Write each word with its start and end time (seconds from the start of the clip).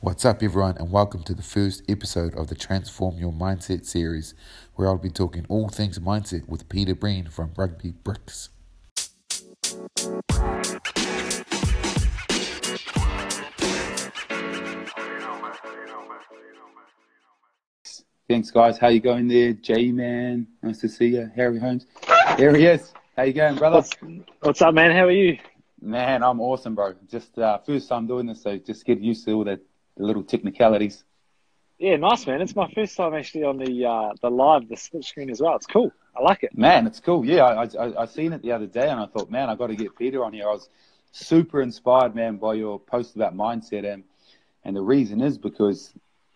What's 0.00 0.24
up, 0.24 0.44
everyone, 0.44 0.76
and 0.78 0.92
welcome 0.92 1.24
to 1.24 1.34
the 1.34 1.42
first 1.42 1.82
episode 1.88 2.32
of 2.36 2.46
the 2.46 2.54
Transform 2.54 3.18
Your 3.18 3.32
Mindset 3.32 3.84
series, 3.84 4.32
where 4.76 4.86
I'll 4.86 4.96
be 4.96 5.10
talking 5.10 5.44
all 5.48 5.68
things 5.68 5.98
mindset 5.98 6.48
with 6.48 6.68
Peter 6.68 6.94
Breen 6.94 7.28
from 7.28 7.50
Rugby 7.56 7.90
Bricks. 8.04 8.50
Thanks, 18.28 18.52
guys. 18.52 18.78
How 18.78 18.86
you 18.86 19.00
going 19.00 19.26
there, 19.26 19.52
J 19.52 19.90
Man? 19.90 20.46
Nice 20.62 20.78
to 20.82 20.88
see 20.88 21.08
you, 21.08 21.28
Harry 21.34 21.58
Holmes. 21.58 21.86
There 22.36 22.54
he 22.54 22.66
is. 22.66 22.92
How 23.16 23.24
you 23.24 23.32
going, 23.32 23.56
brother? 23.56 23.78
What's, 23.78 23.96
what's 24.42 24.62
up, 24.62 24.74
man? 24.74 24.92
How 24.92 25.06
are 25.06 25.10
you? 25.10 25.38
Man, 25.80 26.22
I'm 26.22 26.40
awesome, 26.40 26.76
bro. 26.76 26.94
Just 27.10 27.36
uh, 27.38 27.58
first 27.58 27.88
time 27.88 28.06
doing 28.06 28.26
this, 28.26 28.42
so 28.42 28.58
just 28.58 28.84
get 28.84 29.00
used 29.00 29.24
to 29.26 29.32
all 29.32 29.44
the, 29.44 29.60
the 29.98 30.04
little 30.04 30.24
technicalities. 30.24 31.04
Yeah, 31.78 31.96
nice, 31.96 32.26
man. 32.26 32.40
It's 32.42 32.56
my 32.56 32.70
first 32.74 32.96
time 32.96 33.14
actually 33.14 33.44
on 33.44 33.58
the 33.58 33.86
uh, 33.86 34.12
the 34.22 34.30
live, 34.30 34.68
the 34.68 34.76
split 34.76 35.04
screen 35.04 35.30
as 35.30 35.40
well. 35.40 35.56
It's 35.56 35.66
cool. 35.66 35.92
I 36.16 36.22
like 36.22 36.44
it. 36.44 36.52
Man, 36.54 36.86
it's 36.86 37.00
cool. 37.00 37.24
Yeah, 37.24 37.44
I, 37.44 37.64
I 37.78 38.02
I 38.02 38.06
seen 38.06 38.32
it 38.32 38.42
the 38.42 38.52
other 38.52 38.66
day, 38.66 38.88
and 38.88 39.00
I 39.00 39.06
thought, 39.06 39.30
man, 39.30 39.48
I 39.50 39.54
got 39.56 39.68
to 39.68 39.76
get 39.76 39.96
Peter 39.96 40.24
on 40.24 40.32
here. 40.32 40.48
I 40.48 40.52
was 40.52 40.68
super 41.12 41.60
inspired, 41.62 42.14
man, 42.14 42.36
by 42.38 42.54
your 42.54 42.78
post 42.80 43.16
about 43.16 43.36
mindset, 43.36 43.84
and 43.92 44.04
and 44.64 44.76
the 44.76 44.82
reason 44.82 45.20
is 45.20 45.38
because 45.38 45.92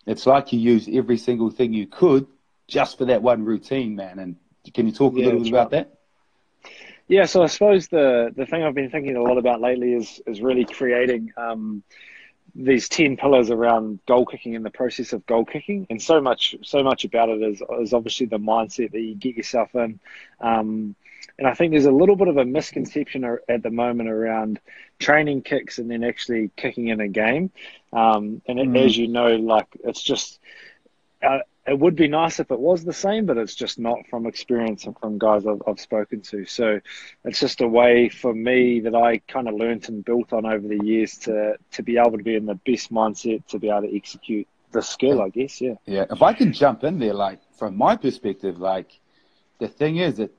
it's 0.06 0.26
like 0.26 0.52
you 0.52 0.60
use 0.60 0.88
every 0.92 1.18
single 1.18 1.50
thing 1.50 1.72
you 1.72 1.86
could 1.86 2.26
just 2.68 2.98
for 2.98 3.06
that 3.06 3.22
one 3.22 3.44
routine, 3.44 3.96
man. 3.96 4.18
And 4.18 4.36
can 4.74 4.86
you 4.86 4.92
talk 4.92 5.16
a 5.18 5.20
Yeah, 5.20 5.22
little 5.22 5.40
bit 5.40 5.48
about 5.48 5.70
right. 5.70 5.72
that? 5.72 5.92
Yeah, 7.08 7.24
so 7.24 7.42
I 7.42 7.46
suppose 7.46 7.88
the 7.88 8.32
the 8.36 8.46
thing 8.46 8.62
I've 8.62 8.74
been 8.74 8.90
thinking 8.90 9.16
a 9.16 9.22
lot 9.22 9.38
about 9.38 9.60
lately 9.60 9.94
is 9.94 10.20
is 10.26 10.40
really 10.40 10.64
creating 10.64 11.30
um, 11.36 11.82
these 12.54 12.88
ten 12.88 13.16
pillars 13.16 13.50
around 13.50 14.00
goal 14.06 14.24
kicking 14.26 14.54
and 14.56 14.64
the 14.64 14.70
process 14.70 15.12
of 15.12 15.26
goal 15.26 15.44
kicking, 15.44 15.86
and 15.90 16.00
so 16.00 16.20
much 16.20 16.54
so 16.62 16.82
much 16.82 17.04
about 17.04 17.28
it 17.28 17.42
is 17.42 17.62
is 17.80 17.92
obviously 17.92 18.26
the 18.26 18.38
mindset 18.38 18.92
that 18.92 19.00
you 19.00 19.14
get 19.14 19.36
yourself 19.36 19.74
in. 19.74 19.98
Um, 20.40 20.94
and 21.38 21.46
I 21.48 21.54
think 21.54 21.72
there's 21.72 21.86
a 21.86 21.92
little 21.92 22.16
bit 22.16 22.28
of 22.28 22.36
a 22.36 22.44
misconception 22.44 23.24
at 23.48 23.62
the 23.62 23.70
moment 23.70 24.08
around 24.08 24.60
training 24.98 25.42
kicks 25.42 25.78
and 25.78 25.90
then 25.90 26.04
actually 26.04 26.50
kicking 26.56 26.88
in 26.88 27.00
a 27.00 27.08
game. 27.08 27.50
Um, 27.92 28.42
and 28.46 28.58
Mm. 28.58 28.76
as 28.76 28.96
you 28.96 29.08
know, 29.08 29.36
like 29.36 29.66
it's 29.84 30.02
just 30.02 30.38
uh, 31.22 31.38
it 31.66 31.78
would 31.78 31.94
be 31.94 32.08
nice 32.08 32.40
if 32.40 32.50
it 32.50 32.58
was 32.58 32.84
the 32.84 32.92
same, 32.92 33.24
but 33.26 33.38
it's 33.38 33.54
just 33.54 33.78
not 33.78 33.98
from 34.10 34.26
experience 34.26 34.84
and 34.84 34.98
from 34.98 35.18
guys 35.18 35.46
I've, 35.46 35.62
I've 35.66 35.78
spoken 35.78 36.20
to. 36.22 36.44
So 36.44 36.80
it's 37.24 37.38
just 37.38 37.60
a 37.60 37.68
way 37.68 38.08
for 38.08 38.34
me 38.34 38.80
that 38.80 38.94
I 38.94 39.18
kind 39.28 39.48
of 39.48 39.54
learnt 39.54 39.88
and 39.88 40.04
built 40.04 40.32
on 40.32 40.44
over 40.44 40.66
the 40.66 40.84
years 40.84 41.18
to 41.18 41.56
to 41.72 41.82
be 41.82 41.98
able 41.98 42.18
to 42.18 42.24
be 42.24 42.34
in 42.34 42.46
the 42.46 42.56
best 42.66 42.92
mindset 42.92 43.46
to 43.48 43.58
be 43.58 43.68
able 43.68 43.82
to 43.82 43.96
execute 43.96 44.48
the 44.72 44.82
skill, 44.82 45.22
I 45.22 45.28
guess. 45.28 45.60
Yeah. 45.60 45.74
Yeah, 45.86 46.06
if 46.10 46.22
I 46.22 46.32
can 46.32 46.52
jump 46.52 46.82
in 46.82 46.98
there, 46.98 47.14
like 47.14 47.40
from 47.56 47.76
my 47.76 47.96
perspective, 47.96 48.58
like 48.58 48.98
the 49.58 49.68
thing 49.68 49.98
is 49.98 50.16
that, 50.16 50.30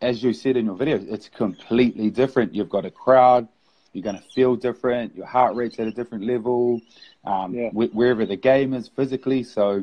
as 0.00 0.22
you 0.22 0.32
said 0.32 0.56
in 0.56 0.66
your 0.66 0.76
video, 0.76 1.04
it's 1.08 1.28
completely 1.28 2.10
different. 2.10 2.54
You've 2.54 2.68
got 2.68 2.84
a 2.84 2.90
crowd, 2.90 3.48
you're 3.92 4.04
going 4.04 4.16
to 4.16 4.22
feel 4.34 4.54
different, 4.54 5.16
your 5.16 5.26
heart 5.26 5.56
rate's 5.56 5.78
at 5.80 5.88
a 5.88 5.90
different 5.90 6.24
level, 6.24 6.80
um, 7.24 7.54
Yeah. 7.54 7.70
wh- 7.70 7.92
wherever 7.96 8.24
the 8.26 8.36
game 8.36 8.74
is 8.74 8.86
physically. 8.88 9.42
So, 9.42 9.82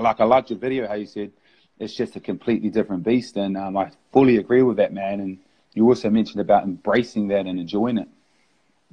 like 0.00 0.20
I 0.20 0.24
liked 0.24 0.50
your 0.50 0.58
video 0.58 0.86
how 0.86 0.94
you 0.94 1.06
said 1.06 1.32
it's 1.78 1.94
just 1.94 2.16
a 2.16 2.20
completely 2.20 2.70
different 2.70 3.04
beast, 3.04 3.36
and 3.36 3.56
um, 3.56 3.76
I 3.76 3.90
fully 4.12 4.36
agree 4.36 4.62
with 4.62 4.78
that, 4.78 4.92
man. 4.92 5.20
And 5.20 5.38
you 5.74 5.86
also 5.88 6.10
mentioned 6.10 6.40
about 6.40 6.64
embracing 6.64 7.28
that 7.28 7.46
and 7.46 7.58
enjoying 7.58 7.98
it. 7.98 8.08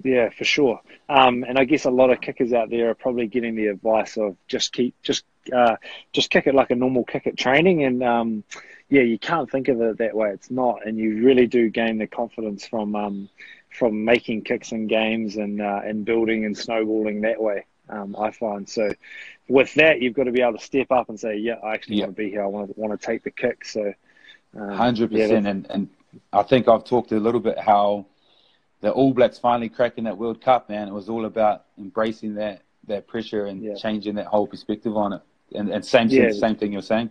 Yeah, 0.03 0.29
for 0.29 0.43
sure. 0.43 0.81
Um, 1.07 1.43
and 1.47 1.57
I 1.57 1.63
guess 1.63 1.85
a 1.85 1.89
lot 1.89 2.09
of 2.09 2.19
kickers 2.21 2.53
out 2.53 2.69
there 2.69 2.89
are 2.89 2.95
probably 2.95 3.27
getting 3.27 3.55
the 3.55 3.67
advice 3.67 4.17
of 4.17 4.35
just 4.47 4.73
keep, 4.73 4.93
just, 5.01 5.23
uh, 5.55 5.77
just 6.11 6.29
kick 6.29 6.47
it 6.47 6.53
like 6.53 6.69
a 6.69 6.75
normal 6.75 7.05
kick 7.05 7.27
at 7.27 7.37
training. 7.37 7.83
And 7.83 8.03
um, 8.03 8.43
yeah, 8.89 9.03
you 9.03 9.17
can't 9.17 9.49
think 9.49 9.69
of 9.69 9.81
it 9.81 9.97
that 9.99 10.13
way. 10.13 10.31
It's 10.31 10.51
not, 10.51 10.85
and 10.85 10.97
you 10.97 11.23
really 11.23 11.47
do 11.47 11.69
gain 11.69 11.97
the 11.97 12.07
confidence 12.07 12.67
from 12.67 12.95
um, 12.95 13.29
from 13.71 14.05
making 14.05 14.43
kicks 14.43 14.71
in 14.71 14.87
games 14.87 15.37
and 15.37 15.61
uh, 15.61 15.81
and 15.83 16.05
building 16.05 16.45
and 16.45 16.57
snowballing 16.57 17.21
that 17.21 17.41
way. 17.41 17.65
Um, 17.89 18.15
I 18.19 18.31
find 18.31 18.67
so. 18.69 18.91
With 19.47 19.73
that, 19.75 20.01
you've 20.01 20.13
got 20.13 20.23
to 20.23 20.31
be 20.31 20.41
able 20.41 20.57
to 20.57 20.63
step 20.63 20.91
up 20.91 21.09
and 21.09 21.19
say, 21.19 21.37
"Yeah, 21.37 21.55
I 21.63 21.73
actually 21.73 21.97
Yeah. 21.97 22.05
want 22.05 22.15
to 22.17 22.23
be 22.23 22.29
here. 22.29 22.43
I 22.43 22.47
want 22.47 22.73
to 22.73 22.79
want 22.79 22.99
to 22.99 23.05
take 23.05 23.23
the 23.23 23.31
kick." 23.31 23.63
So, 23.65 23.93
um, 24.55 24.71
Hundred 24.71 25.11
yeah, 25.11 25.23
percent, 25.23 25.45
and 25.47 25.67
and 25.69 25.89
I 26.33 26.43
think 26.43 26.67
I've 26.67 26.83
talked 26.83 27.11
a 27.11 27.19
little 27.19 27.39
bit 27.39 27.59
how 27.59 28.05
the 28.81 28.91
All 28.91 29.13
Blacks 29.13 29.37
finally 29.37 29.69
cracking 29.69 30.05
that 30.05 30.17
World 30.17 30.41
Cup, 30.41 30.69
man. 30.69 30.87
It 30.87 30.93
was 30.93 31.09
all 31.09 31.25
about 31.25 31.65
embracing 31.77 32.35
that 32.35 32.61
that 32.87 33.07
pressure 33.07 33.45
and 33.45 33.63
Yeah. 33.63 33.75
changing 33.75 34.15
that 34.15 34.27
whole 34.27 34.47
perspective 34.47 34.97
on 34.97 35.13
it. 35.13 35.21
And 35.53 35.69
and 35.69 35.85
same 35.85 36.09
Yeah. 36.09 36.31
same 36.31 36.55
thing 36.55 36.73
you're 36.73 36.81
saying. 36.81 37.09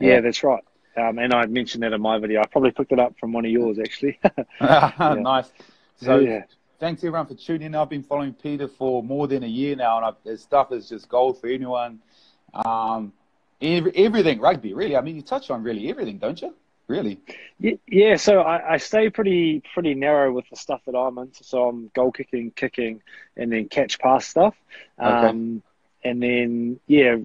Yeah, 0.00 0.20
that's 0.20 0.42
right. 0.42 0.64
Um, 0.96 1.18
and 1.18 1.32
I 1.32 1.46
mentioned 1.46 1.82
that 1.82 1.92
in 1.92 2.00
my 2.00 2.18
video. 2.18 2.40
I 2.40 2.46
probably 2.46 2.70
picked 2.70 2.92
it 2.92 2.98
up 2.98 3.18
from 3.18 3.32
one 3.32 3.44
of 3.44 3.50
yours, 3.50 3.78
actually. 3.78 4.18
nice. 4.60 5.52
So 5.96 6.18
yeah, 6.20 6.44
thanks 6.84 7.02
everyone 7.02 7.24
for 7.24 7.34
tuning 7.34 7.68
in. 7.68 7.74
I've 7.74 7.88
been 7.88 8.02
following 8.02 8.34
Peter 8.34 8.68
for 8.68 9.02
more 9.02 9.26
than 9.26 9.42
a 9.42 9.46
year 9.46 9.74
now, 9.74 9.96
and 9.96 10.04
I've, 10.04 10.16
his 10.22 10.42
stuff 10.42 10.70
is 10.70 10.86
just 10.86 11.08
gold 11.08 11.40
for 11.40 11.46
anyone. 11.46 11.98
Um, 12.52 13.14
every, 13.62 13.90
everything 13.96 14.38
rugby, 14.38 14.74
really. 14.74 14.94
I 14.94 15.00
mean, 15.00 15.16
you 15.16 15.22
touch 15.22 15.48
on 15.48 15.62
really 15.62 15.88
everything, 15.88 16.18
don't 16.18 16.42
you? 16.42 16.54
Really? 16.86 17.18
Ye- 17.58 17.80
yeah. 17.88 18.16
So 18.16 18.42
I, 18.42 18.74
I 18.74 18.76
stay 18.76 19.08
pretty 19.08 19.62
pretty 19.72 19.94
narrow 19.94 20.30
with 20.30 20.44
the 20.50 20.56
stuff 20.56 20.82
that 20.84 20.94
I'm 20.94 21.16
into. 21.16 21.42
So 21.42 21.66
I'm 21.66 21.90
goal 21.94 22.12
kicking, 22.12 22.50
kicking, 22.50 23.00
and 23.34 23.50
then 23.50 23.66
catch 23.70 23.98
pass 23.98 24.26
stuff. 24.26 24.54
Okay. 25.00 25.28
Um, 25.28 25.62
and 26.04 26.22
then 26.22 26.80
yeah, 26.86 27.16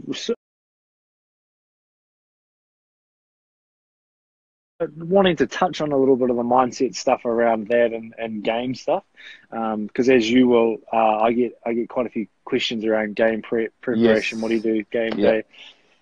wanting 4.97 5.35
to 5.38 5.47
touch 5.47 5.81
on 5.81 5.91
a 5.91 5.97
little 5.97 6.16
bit 6.16 6.29
of 6.29 6.35
the 6.38 6.44
mindset 6.44 6.95
stuff 6.95 7.25
around 7.25 7.67
that 7.67 7.91
and, 7.94 8.13
and 8.17 8.44
game 8.44 8.75
stuff. 8.75 9.03
Because 9.51 10.09
as 10.09 10.29
you 10.29 10.47
will, 10.47 10.78
uh, 10.91 11.17
I 11.19 11.34
get 11.34 11.59
I 11.66 11.73
get 11.73 11.90
quite 11.90 12.06
a 12.06 12.09
few 12.09 12.28
questions 12.45 12.85
around 12.85 13.16
game 13.16 13.41
prep 13.41 13.72
preparation. 13.81 14.38
Yes. 14.38 14.41
What 14.41 14.50
do 14.50 14.56
you 14.56 14.62
do 14.62 14.84
game 14.91 15.18
Yeah. 15.18 15.31
day? 15.31 15.44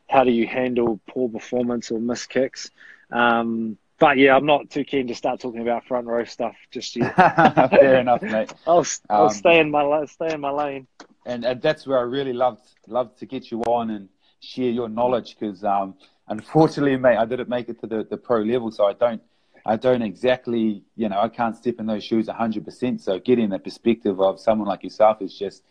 How 0.09 0.23
do 0.23 0.31
you 0.31 0.47
handle 0.47 0.99
poor 1.07 1.27
performance 1.27 1.91
or 1.91 1.99
missed 1.99 2.29
kicks? 2.29 2.71
Um, 3.11 3.77
but 3.99 4.17
yeah, 4.17 4.35
I'm 4.35 4.45
not 4.45 4.69
too 4.69 4.83
keen 4.83 5.07
to 5.07 5.16
start 5.16 5.39
talking 5.39 5.61
about 5.61 5.85
front 5.85 6.05
row 6.07 6.23
stuff 6.23 6.55
just 6.71 6.95
yet. 6.95 7.16
Fair 7.71 7.95
enough, 7.99 8.21
mate. 8.21 8.53
I'll 8.67 8.85
I'll 9.09 9.25
Um, 9.25 9.29
stay 9.31 9.59
in 9.59 9.71
my 9.71 10.05
stay 10.05 10.33
in 10.33 10.39
my 10.39 10.51
lane. 10.51 10.87
and, 11.25 11.43
and 11.43 11.61
that's 11.61 11.87
where 11.87 11.97
I 11.97 12.03
really 12.03 12.33
loved 12.33 12.61
loved 12.87 13.17
to 13.19 13.25
get 13.25 13.49
you 13.51 13.61
on 13.63 13.89
and 13.89 14.07
share 14.39 14.69
your 14.69 14.87
knowledge 14.87 15.35
because 15.37 15.63
um, 15.63 15.95
unfortunately, 16.27 16.97
mate, 16.97 17.17
I 17.17 17.25
didn't 17.25 17.49
make 17.49 17.69
it 17.69 17.79
to 17.81 17.88
the, 17.88 18.03
the 18.03 18.17
pro 18.17 18.41
level, 18.41 18.71
so 18.71 18.85
I 18.85 18.93
don't 18.93 19.21
I 19.65 19.75
don't 19.75 20.01
exactly 20.01 20.83
you 20.95 21.09
know 21.09 21.19
I 21.19 21.29
can't 21.29 21.55
step 21.55 21.75
in 21.79 21.85
those 21.85 22.03
shoes 22.03 22.27
hundred 22.29 22.65
percent. 22.65 23.01
So 23.01 23.19
getting 23.19 23.49
the 23.49 23.59
perspective 23.59 24.19
of 24.21 24.39
someone 24.39 24.67
like 24.67 24.83
yourself 24.83 25.21
is 25.21 25.37
just 25.37 25.63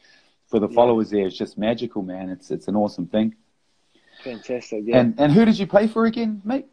for 0.48 0.60
the 0.60 0.68
Yeah. 0.68 0.74
followers 0.74 1.10
there, 1.10 1.26
it's 1.26 1.36
just 1.36 1.58
magical, 1.58 2.02
man. 2.02 2.28
It's 2.30 2.50
it's 2.50 2.68
an 2.68 2.76
awesome 2.76 3.06
thing. 3.06 3.34
Fantastic. 4.24 4.82
Yeah. 4.84 4.98
And 5.00 5.14
and 5.18 5.32
who 5.32 5.44
did 5.44 5.58
you 5.58 5.66
play 5.66 5.86
for 5.88 6.06
again, 6.06 6.42
mate? 6.44 6.66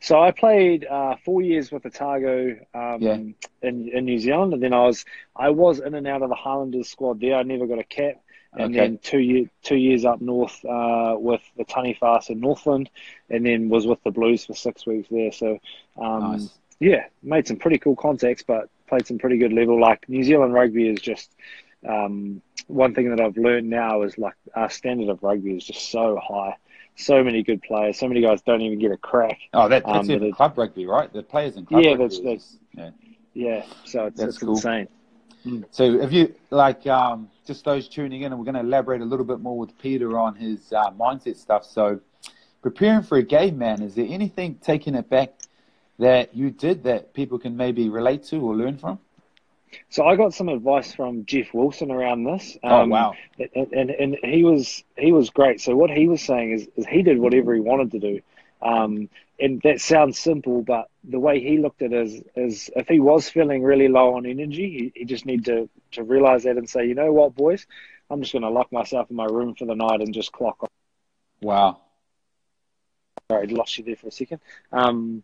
So 0.00 0.20
I 0.22 0.30
played 0.30 0.86
uh, 0.86 1.16
four 1.24 1.42
years 1.42 1.72
with 1.72 1.84
Otago 1.84 2.56
um, 2.74 3.02
Yeah. 3.02 3.14
in 3.62 3.88
in 3.88 4.04
New 4.04 4.18
Zealand, 4.18 4.52
and 4.54 4.62
then 4.62 4.72
I 4.72 4.84
was 4.86 5.04
I 5.36 5.50
was 5.50 5.80
in 5.80 5.94
and 5.94 6.06
out 6.06 6.22
of 6.22 6.28
the 6.28 6.36
Highlanders 6.36 6.88
squad 6.88 7.20
there. 7.20 7.34
I 7.36 7.42
never 7.42 7.66
got 7.66 7.78
a 7.80 7.84
cap, 7.84 8.20
and 8.54 8.74
Okay. 8.74 8.74
then 8.74 8.98
two 9.02 9.18
year 9.18 9.50
two 9.62 9.76
years 9.76 10.04
up 10.04 10.20
north 10.20 10.64
uh, 10.64 11.16
with 11.18 11.42
the 11.56 11.64
Taniwhas 11.64 12.30
in 12.30 12.40
Northland, 12.40 12.90
and 13.30 13.44
then 13.44 13.68
was 13.68 13.86
with 13.86 14.02
the 14.04 14.10
Blues 14.10 14.44
for 14.46 14.54
six 14.54 14.86
weeks 14.86 15.08
there. 15.10 15.32
So 15.32 15.58
um, 16.00 16.32
Nice. 16.32 16.58
yeah, 16.80 17.06
made 17.22 17.46
some 17.46 17.56
pretty 17.56 17.78
cool 17.78 17.96
contacts, 17.96 18.42
but 18.42 18.68
played 18.86 19.06
some 19.06 19.18
pretty 19.18 19.38
good 19.38 19.52
level. 19.52 19.78
Like 19.80 20.08
New 20.08 20.24
Zealand 20.24 20.54
rugby 20.54 20.88
is 20.88 21.00
just 21.00 21.30
um, 21.86 22.42
one 22.66 22.94
thing 22.94 23.10
that 23.10 23.20
I've 23.20 23.36
learned 23.36 23.68
now 23.70 24.02
is 24.02 24.16
like 24.18 24.34
our 24.54 24.70
standard 24.70 25.08
of 25.10 25.22
rugby 25.22 25.56
is 25.56 25.64
just 25.64 25.90
so 25.90 26.16
high. 26.22 26.56
So 26.96 27.22
many 27.22 27.44
good 27.44 27.62
players. 27.62 27.96
So 27.98 28.08
many 28.08 28.20
guys 28.20 28.42
don't 28.42 28.60
even 28.60 28.80
get 28.80 28.90
a 28.90 28.96
crack. 28.96 29.38
Oh, 29.54 29.68
that, 29.68 29.86
Um, 29.86 30.04
that's 30.04 30.08
it- 30.08 30.34
club 30.34 30.58
rugby, 30.58 30.84
right? 30.86 31.12
The 31.12 31.22
players 31.22 31.56
in 31.56 31.64
club 31.64 31.84
Yeah, 31.84 31.90
rugby. 31.90 32.02
that's- 32.02 32.18
that's- 32.20 32.56
yeah. 32.76 32.90
Yeah, 33.34 33.64
so 33.84 34.06
it's, 34.06 34.18
That's 34.18 34.30
it's 34.30 34.38
cool. 34.38 34.54
insane. 34.56 34.88
So 35.70 35.84
if 36.00 36.12
you 36.12 36.34
like, 36.50 36.86
um, 36.86 37.28
just 37.46 37.64
those 37.64 37.88
tuning 37.88 38.22
in, 38.22 38.32
and 38.32 38.38
we're 38.38 38.44
going 38.44 38.54
to 38.54 38.60
elaborate 38.60 39.00
a 39.00 39.04
little 39.04 39.24
bit 39.24 39.40
more 39.40 39.56
with 39.58 39.78
Peter 39.78 40.18
on 40.18 40.34
his 40.34 40.72
uh, 40.72 40.90
mindset 40.92 41.36
stuff. 41.36 41.64
So 41.64 42.00
preparing 42.62 43.02
for 43.02 43.18
a 43.18 43.22
game, 43.22 43.58
man, 43.58 43.82
is 43.82 43.94
there 43.94 44.06
anything 44.08 44.56
taking 44.56 44.94
it 44.94 45.08
back 45.08 45.30
that 45.98 46.34
you 46.34 46.50
did 46.50 46.84
that 46.84 47.14
people 47.14 47.38
can 47.38 47.56
maybe 47.56 47.88
relate 47.88 48.24
to 48.24 48.36
or 48.40 48.54
learn 48.54 48.78
from? 48.78 48.98
So 49.90 50.06
I 50.06 50.16
got 50.16 50.32
some 50.32 50.48
advice 50.48 50.94
from 50.94 51.26
Jeff 51.26 51.52
Wilson 51.52 51.90
around 51.90 52.24
this. 52.24 52.56
Oh, 52.64 52.82
Um, 52.82 52.90
wow. 52.90 53.14
and, 53.54 53.72
and 53.72 53.90
and 53.90 54.16
he 54.24 54.42
was 54.42 54.82
he 54.96 55.12
was 55.12 55.28
great. 55.30 55.60
So 55.60 55.76
what 55.76 55.90
he 55.90 56.08
was 56.08 56.22
saying 56.22 56.52
is, 56.52 56.68
is 56.76 56.86
he 56.86 57.02
did 57.02 57.18
whatever 57.18 57.54
he 57.54 57.60
wanted 57.60 57.90
to 57.92 57.98
do, 57.98 58.20
um, 58.60 59.08
and 59.38 59.60
that 59.62 59.80
sounds 59.80 60.18
simple, 60.18 60.62
but 60.62 60.88
the 61.04 61.20
way 61.20 61.40
he 61.40 61.58
looked 61.58 61.82
at 61.82 61.92
it 61.92 62.06
is 62.06 62.22
is 62.34 62.70
if 62.74 62.88
he 62.88 63.00
was 63.00 63.28
feeling 63.28 63.62
really 63.62 63.88
low 63.88 64.16
on 64.16 64.26
energy, 64.26 64.92
he, 64.94 65.00
he 65.00 65.04
just 65.04 65.26
need 65.26 65.44
to 65.44 65.68
to 65.92 66.02
realize 66.02 66.44
that 66.44 66.56
and 66.56 66.68
say, 66.68 66.86
you 66.86 66.94
know 66.94 67.12
what, 67.12 67.34
boys, 67.34 67.66
I'm 68.10 68.20
just 68.20 68.32
going 68.32 68.42
to 68.42 68.50
lock 68.50 68.72
myself 68.72 69.10
in 69.10 69.16
my 69.16 69.26
room 69.26 69.54
for 69.54 69.64
the 69.66 69.74
night 69.74 70.00
and 70.00 70.12
just 70.12 70.32
clock 70.32 70.62
off. 70.62 70.70
Wow. 71.40 71.80
Sorry, 73.30 73.48
I 73.48 73.52
lost 73.52 73.78
you 73.78 73.84
there 73.84 73.96
for 73.96 74.08
a 74.08 74.12
second. 74.12 74.40
Um, 74.72 75.22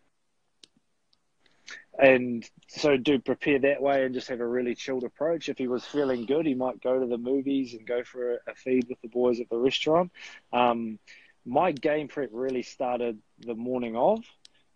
and 1.97 2.47
so 2.67 2.97
do 2.97 3.19
prepare 3.19 3.59
that 3.59 3.81
way 3.81 4.05
and 4.05 4.13
just 4.13 4.27
have 4.27 4.41
a 4.41 4.47
really 4.47 4.75
chilled 4.75 5.03
approach. 5.03 5.49
If 5.49 5.57
he 5.57 5.67
was 5.67 5.85
feeling 5.85 6.25
good, 6.25 6.45
he 6.45 6.53
might 6.53 6.81
go 6.81 6.99
to 6.99 7.05
the 7.05 7.17
movies 7.17 7.73
and 7.73 7.87
go 7.87 8.03
for 8.03 8.33
a, 8.33 8.37
a 8.47 8.55
feed 8.55 8.87
with 8.89 9.01
the 9.01 9.07
boys 9.07 9.39
at 9.39 9.49
the 9.49 9.57
restaurant. 9.57 10.11
Um, 10.51 10.99
my 11.45 11.71
game 11.71 12.07
prep 12.07 12.29
really 12.31 12.63
started 12.63 13.19
the 13.39 13.55
morning 13.55 13.95
of, 13.95 14.19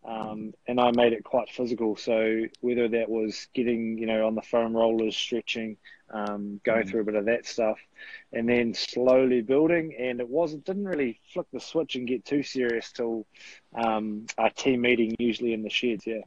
um, 0.05 0.53
and 0.67 0.79
I 0.79 0.91
made 0.91 1.13
it 1.13 1.23
quite 1.23 1.49
physical. 1.49 1.97
So 1.97 2.43
whether 2.61 2.87
that 2.87 3.09
was 3.09 3.47
getting, 3.53 3.97
you 3.97 4.05
know, 4.05 4.27
on 4.27 4.35
the 4.35 4.41
foam 4.41 4.75
rollers, 4.75 5.15
stretching, 5.15 5.77
um, 6.11 6.61
going 6.63 6.85
mm. 6.85 6.89
through 6.89 7.01
a 7.01 7.05
bit 7.05 7.15
of 7.15 7.25
that 7.25 7.45
stuff, 7.45 7.77
and 8.31 8.47
then 8.47 8.73
slowly 8.73 9.41
building. 9.41 9.95
And 9.99 10.19
it 10.19 10.29
wasn't 10.29 10.65
didn't 10.65 10.87
really 10.87 11.19
flick 11.33 11.47
the 11.51 11.59
switch 11.59 11.95
and 11.95 12.07
get 12.07 12.23
too 12.23 12.43
serious 12.43 12.91
till 12.91 13.25
um, 13.73 14.25
our 14.37 14.49
team 14.51 14.81
meeting, 14.81 15.15
usually 15.19 15.53
in 15.53 15.63
the 15.63 15.69
sheds. 15.69 16.07
Yeah. 16.07 16.21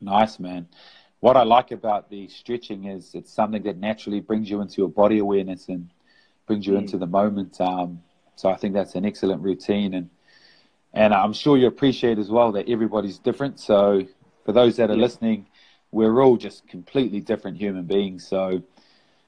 Nice, 0.00 0.38
man. 0.38 0.68
What 1.20 1.36
I 1.36 1.44
like 1.44 1.70
about 1.70 2.10
the 2.10 2.28
stretching 2.28 2.84
is 2.84 3.14
it's 3.14 3.32
something 3.32 3.62
that 3.62 3.78
naturally 3.78 4.20
brings 4.20 4.50
you 4.50 4.60
into 4.60 4.78
your 4.78 4.88
body 4.88 5.18
awareness 5.18 5.68
and 5.68 5.88
brings 6.46 6.66
you 6.66 6.74
mm. 6.74 6.78
into 6.78 6.98
the 6.98 7.06
moment. 7.06 7.60
Um, 7.60 8.02
so 8.36 8.48
I 8.50 8.56
think 8.56 8.74
that's 8.74 8.94
an 8.94 9.04
excellent 9.04 9.42
routine, 9.42 9.94
and 9.94 10.10
and 10.92 11.14
I'm 11.14 11.32
sure 11.32 11.56
you 11.56 11.66
appreciate 11.66 12.18
as 12.18 12.30
well 12.30 12.52
that 12.52 12.68
everybody's 12.68 13.18
different. 13.18 13.58
So 13.58 14.06
for 14.44 14.52
those 14.52 14.76
that 14.76 14.90
are 14.90 14.94
yeah. 14.94 15.02
listening, 15.02 15.46
we're 15.90 16.20
all 16.22 16.36
just 16.36 16.66
completely 16.68 17.20
different 17.20 17.56
human 17.56 17.84
beings. 17.84 18.26
So 18.26 18.62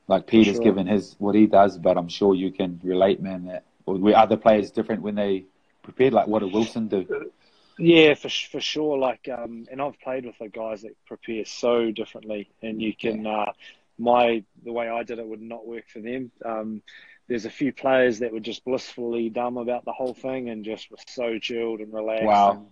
like 0.08 0.26
Peter's 0.26 0.56
sure. 0.56 0.64
given 0.64 0.86
his 0.86 1.16
what 1.18 1.34
he 1.34 1.46
does, 1.46 1.78
but 1.78 1.96
I'm 1.96 2.08
sure 2.08 2.34
you 2.34 2.52
can 2.52 2.80
relate, 2.82 3.20
man. 3.20 3.46
That 3.46 3.64
were 3.86 4.14
other 4.14 4.36
players 4.36 4.70
different 4.70 5.02
when 5.02 5.14
they 5.14 5.44
prepared? 5.82 6.12
Like 6.12 6.26
what 6.26 6.40
did 6.40 6.52
Wilson 6.52 6.88
do? 6.88 7.30
Yeah, 7.78 8.14
for 8.14 8.28
for 8.28 8.60
sure. 8.60 8.98
Like, 8.98 9.28
um, 9.28 9.66
and 9.70 9.80
I've 9.80 9.98
played 10.00 10.26
with 10.26 10.38
the 10.38 10.48
guys 10.48 10.82
that 10.82 10.96
prepare 11.06 11.44
so 11.44 11.90
differently, 11.90 12.50
and 12.62 12.82
you 12.82 12.94
can. 12.94 13.26
Uh, 13.26 13.52
my 13.96 14.42
the 14.64 14.72
way 14.72 14.88
I 14.88 15.04
did 15.04 15.20
it 15.20 15.26
would 15.26 15.40
not 15.40 15.66
work 15.66 15.84
for 15.88 16.00
them. 16.00 16.32
Um, 16.44 16.82
there's 17.28 17.46
a 17.46 17.50
few 17.50 17.72
players 17.72 18.18
that 18.18 18.32
were 18.32 18.40
just 18.40 18.64
blissfully 18.64 19.30
dumb 19.30 19.56
about 19.56 19.84
the 19.84 19.92
whole 19.92 20.14
thing 20.14 20.50
and 20.50 20.64
just 20.64 20.90
were 20.90 20.98
so 21.08 21.38
chilled 21.38 21.80
and 21.80 21.92
relaxed. 21.92 22.24
Wow. 22.24 22.50
And 22.50 22.66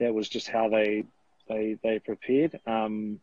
that 0.00 0.14
was 0.14 0.28
just 0.28 0.48
how 0.48 0.68
they 0.68 1.04
they 1.48 1.76
they 1.82 1.98
prepared. 1.98 2.58
Um, 2.66 3.20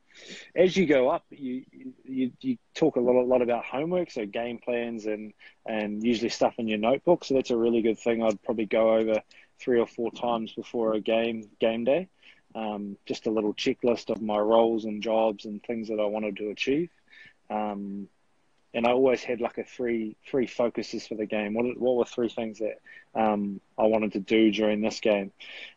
as 0.55 0.75
you 0.77 0.85
go 0.85 1.09
up, 1.09 1.25
you, 1.29 1.63
you 2.03 2.31
you 2.39 2.57
talk 2.75 2.95
a 2.95 2.99
lot 2.99 3.15
a 3.15 3.25
lot 3.25 3.41
about 3.41 3.65
homework, 3.65 4.11
so 4.11 4.25
game 4.25 4.59
plans 4.59 5.05
and 5.05 5.33
and 5.65 6.03
usually 6.03 6.29
stuff 6.29 6.55
in 6.57 6.67
your 6.67 6.77
notebook. 6.77 7.25
So 7.25 7.33
that's 7.33 7.51
a 7.51 7.57
really 7.57 7.81
good 7.81 7.99
thing. 7.99 8.23
I'd 8.23 8.41
probably 8.43 8.65
go 8.65 8.95
over 8.95 9.21
three 9.59 9.79
or 9.79 9.87
four 9.87 10.11
times 10.11 10.53
before 10.53 10.93
a 10.93 10.99
game 10.99 11.49
game 11.59 11.83
day. 11.83 12.09
Um, 12.53 12.97
just 13.05 13.27
a 13.27 13.31
little 13.31 13.53
checklist 13.53 14.09
of 14.09 14.21
my 14.21 14.37
roles 14.37 14.85
and 14.85 15.01
jobs 15.01 15.45
and 15.45 15.63
things 15.63 15.87
that 15.87 15.99
I 15.99 16.05
wanted 16.05 16.37
to 16.37 16.49
achieve. 16.49 16.89
Um, 17.49 18.07
and 18.73 18.87
I 18.87 18.91
always 18.91 19.23
had 19.23 19.41
like 19.41 19.57
a 19.57 19.63
three 19.63 20.15
three 20.29 20.47
focuses 20.47 21.07
for 21.07 21.15
the 21.15 21.25
game. 21.25 21.53
What 21.53 21.77
what 21.77 21.95
were 21.95 22.05
three 22.05 22.29
things 22.29 22.59
that 22.59 22.79
um, 23.13 23.59
I 23.77 23.83
wanted 23.83 24.13
to 24.13 24.19
do 24.19 24.51
during 24.51 24.81
this 24.81 24.99
game? 24.99 25.31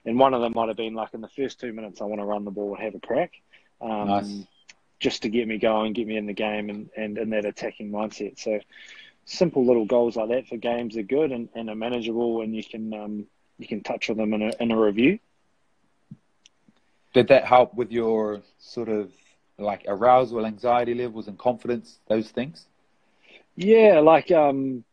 And 0.04 0.18
one 0.18 0.34
of 0.34 0.40
them 0.40 0.52
might 0.54 0.68
have 0.68 0.76
been 0.76 0.94
like 0.94 1.14
in 1.14 1.20
the 1.20 1.28
first 1.28 1.60
two 1.60 1.72
minutes, 1.72 2.00
I 2.00 2.04
want 2.04 2.20
to 2.20 2.24
run 2.24 2.44
the 2.44 2.50
ball 2.50 2.74
and 2.74 2.84
have 2.84 2.94
a 2.94 3.00
crack, 3.00 3.32
um, 3.80 4.08
nice. 4.08 4.46
just 5.00 5.22
to 5.22 5.28
get 5.28 5.48
me 5.48 5.58
going, 5.58 5.92
get 5.92 6.06
me 6.06 6.16
in 6.16 6.26
the 6.26 6.32
game, 6.32 6.70
and 6.70 6.90
and 6.96 7.18
in 7.18 7.30
that 7.30 7.44
attacking 7.44 7.90
mindset. 7.90 8.38
So 8.38 8.60
simple 9.24 9.64
little 9.64 9.86
goals 9.86 10.16
like 10.16 10.28
that 10.28 10.46
for 10.46 10.56
games 10.56 10.96
are 10.96 11.02
good 11.02 11.32
and, 11.32 11.48
and 11.54 11.68
are 11.70 11.74
manageable, 11.74 12.42
and 12.42 12.54
you 12.54 12.62
can 12.62 12.94
um, 12.94 13.26
you 13.58 13.66
can 13.66 13.82
touch 13.82 14.10
on 14.10 14.16
them 14.16 14.34
in 14.34 14.42
a, 14.42 14.52
in 14.60 14.70
a 14.70 14.78
review. 14.80 15.18
Did 17.12 17.28
that 17.28 17.44
help 17.44 17.74
with 17.74 17.92
your 17.92 18.42
sort 18.58 18.88
of 18.88 19.12
like 19.58 19.84
arousal, 19.86 20.46
anxiety 20.46 20.94
levels, 20.94 21.28
and 21.28 21.38
confidence? 21.38 21.98
Those 22.08 22.28
things. 22.30 22.66
Yeah, 23.56 24.00
like 24.00 24.30
um, 24.30 24.84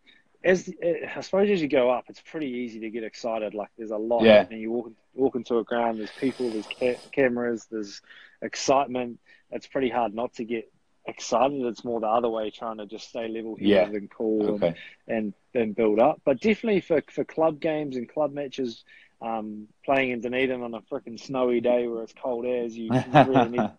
as 0.44 0.72
I 0.84 1.22
suppose 1.22 1.50
as 1.50 1.62
you 1.62 1.68
go 1.68 1.90
up, 1.90 2.06
it's 2.10 2.22
pretty 2.22 2.48
easy 2.48 2.80
to 2.82 2.90
get 2.90 3.04
excited. 3.04 3.54
Like 3.54 3.70
there's 3.78 3.92
a 3.92 3.98
lot, 3.98 4.24
yeah. 4.24 4.46
and 4.50 4.60
you 4.60 4.72
walk 4.72 4.92
walk 5.14 5.36
into 5.36 5.58
a 5.58 5.64
ground. 5.64 6.00
There's 6.00 6.12
people, 6.12 6.50
there's 6.50 6.68
ca- 6.68 7.00
cameras, 7.12 7.68
there's 7.72 8.02
excitement. 8.42 9.20
It's 9.52 9.68
pretty 9.68 9.90
hard 9.90 10.14
not 10.14 10.34
to 10.36 10.44
get 10.44 10.72
excited. 11.06 11.62
It's 11.66 11.84
more 11.84 12.00
the 12.00 12.08
other 12.08 12.30
way, 12.30 12.50
trying 12.52 12.78
to 12.78 12.86
just 12.86 13.10
stay 13.10 13.28
level 13.28 13.56
headed 13.56 13.70
yeah. 13.70 13.86
and 13.86 14.10
cool 14.10 14.52
okay. 14.52 14.76
and, 15.08 15.34
and, 15.54 15.62
and 15.62 15.76
build 15.76 16.00
up. 16.00 16.22
But 16.24 16.40
definitely 16.40 16.82
for 16.82 17.02
for 17.12 17.24
club 17.24 17.60
games 17.60 17.96
and 17.96 18.08
club 18.08 18.34
matches, 18.34 18.84
um, 19.22 19.68
playing 19.86 20.12
in 20.12 20.22
Dunedin 20.22 20.62
on 20.64 20.74
a 20.74 20.82
freaking 20.82 21.20
snowy 21.20 21.62
day 21.62 21.88
where 21.88 22.04
it's 22.04 22.14
cold 22.14 22.46
as, 22.46 22.76
you, 22.76 22.90
you 22.94 23.04
really 23.14 23.50
need 23.50 23.72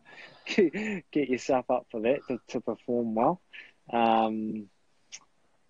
to 0.49 1.03
get 1.13 1.29
yourself 1.29 1.71
up 1.71 1.87
for 1.91 2.01
that 2.01 2.21
to, 2.29 2.39
to 2.49 2.61
perform 2.61 3.15
well. 3.15 3.41
Um, 3.93 4.69